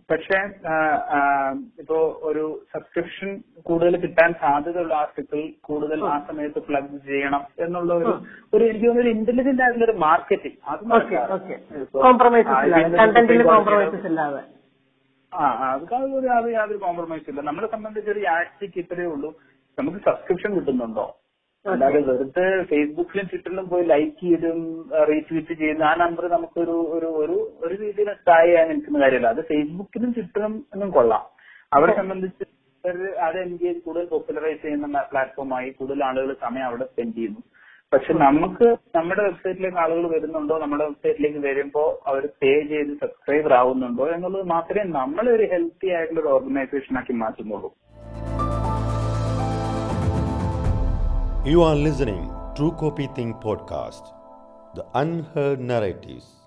പക്ഷെ 0.10 0.38
ഇപ്പോ 1.82 1.98
ഒരു 2.22 2.44
സബ്സ്ക്രിപ്ഷൻ 2.72 3.30
കൂടുതൽ 3.66 3.96
കിട്ടാൻ 4.04 4.32
സാധ്യതയുള്ള 4.42 4.94
ആർട്ടിക്കിൾ 5.00 5.40
കൂടുതൽ 5.62 6.00
ആ 6.08 6.18
സമയത്ത് 6.28 6.60
പ്ലഗ് 6.68 7.00
ചെയ്യണം 7.08 7.44
എന്നുള്ള 7.60 7.92
ഒരു 7.94 8.12
ഒരു 8.54 8.64
എനിക്ക് 8.66 8.86
തോന്നുന്നു 8.86 9.04
ഒരു 9.04 9.12
ഇന്റലിജന്റ് 9.18 9.64
ആയിട്ടുള്ള 9.64 9.86
ഒരു 9.86 9.98
മാർക്കറ്റിംഗ് 10.00 10.58
അത് 10.68 10.84
കോംപ്രമൈസ് 12.02 12.50
ആ 15.32 15.42
അത് 15.68 15.84
അതൊരു 15.98 16.30
അത് 16.32 16.48
യാതൊരു 16.52 16.80
കോംപ്രമൈസ് 16.80 17.28
ഇല്ല. 17.30 17.42
നമ്മളെ 17.42 17.68
സംബന്ധിച്ച് 17.68 18.10
ഒരു 18.12 18.22
ആഴ്ചക്ക് 18.32 18.80
ഇത്രയേ 18.82 19.08
ഉള്ളൂ 19.08 19.30
നമുക്ക് 19.78 20.00
സബ്സ്ക്രിപ്ഷൻ 20.08 20.50
കിട്ടുന്നുണ്ടോ? 20.58 21.06
അല്ലാതെ 21.66 22.00
വെറുതെ 22.08 22.46
ഫേസ്ബുക്കിലും 22.70 23.26
ട്വിറ്ററിലും 23.32 23.66
പോയി 23.72 23.84
ലൈക്ക് 23.92 24.16
ചെയ്തും 24.22 24.60
റീട്വീറ്റ് 25.10 25.54
ചെയ്യുന്ന 25.60 25.84
ആ 25.90 25.92
നമ്പർ 26.04 26.24
നമുക്കൊരു 26.36 26.76
ഒരു 26.96 27.10
ഒരു 27.24 27.36
ഒരു 27.64 27.74
രീതിയിൽ 27.84 28.10
സ്ഥായി 28.22 28.48
ചെയ്യാൻ 28.48 28.68
നിൽക്കുന്ന 28.72 29.02
കാര്യമല്ല. 29.04 29.30
അത് 29.36 29.42
ഫേസ്ബുക്കിലും 29.52 30.10
ട്വിറ്ററും 30.16 30.54
എന്നും 30.74 30.90
കൊള്ളാം. 30.98 31.24
അവരെ 31.72 31.94
സംബന്ധിച്ച് 32.00 32.46
അത് 33.26 33.38
എൻഗേജ് 33.46 33.80
കൂടുതൽ 33.86 34.06
പോപ്പുലറൈസ് 34.14 34.62
ചെയ്യുന്ന 34.64 35.02
പ്ലാറ്റ്ഫോമായി 35.12 35.70
കൂടുതൽ 35.80 36.00
ആളുകൾ 36.10 36.32
സമയം 36.46 36.66
അവിടെ 36.70 36.86
സ്പെൻഡ് 36.92 37.16
ചെയ്യുന്നു. 37.18 37.42
പക്ഷെ 37.92 38.12
നമുക്ക് 38.26 38.68
നമ്മുടെ 38.98 39.22
വെബ്സൈറ്റിലേക്ക് 39.28 39.80
ആളുകൾ 39.84 40.04
വരുന്നുണ്ടോ 40.16 40.58
നമ്മുടെ 40.64 40.84
വെബ്സൈറ്റിലേക്ക് 40.90 41.42
വരുമ്പോൾ 41.48 41.90
അവർ 42.10 42.24
പേ 42.42 42.52
ചെയ്ത് 42.72 42.94
സബ്സ്ക്രൈബർ 43.04 43.54
ആവുന്നുണ്ടോ 43.62 44.06
എന്നുള്ളത് 44.16 44.46
മാത്രമേ 44.56 44.86
നമ്മളെ 45.00 45.32
ഒരു 45.38 45.48
ഹെൽത്തി 45.54 45.90
ആയിട്ടുള്ള 45.98 46.22
ഒരു 46.24 46.32
ഓർഗനൈസേഷൻ 46.38 46.98
ആക്കി 47.02 47.16
മാറ്റുന്നുള്ളൂ. 47.24 47.72
You 51.44 51.64
are 51.64 51.76
listening 51.76 52.32
True 52.56 52.72
Copy 52.74 53.08
Think 53.08 53.38
podcast, 53.38 54.14
the 54.76 54.86
unheard 54.94 55.60
narratives. 55.60 56.41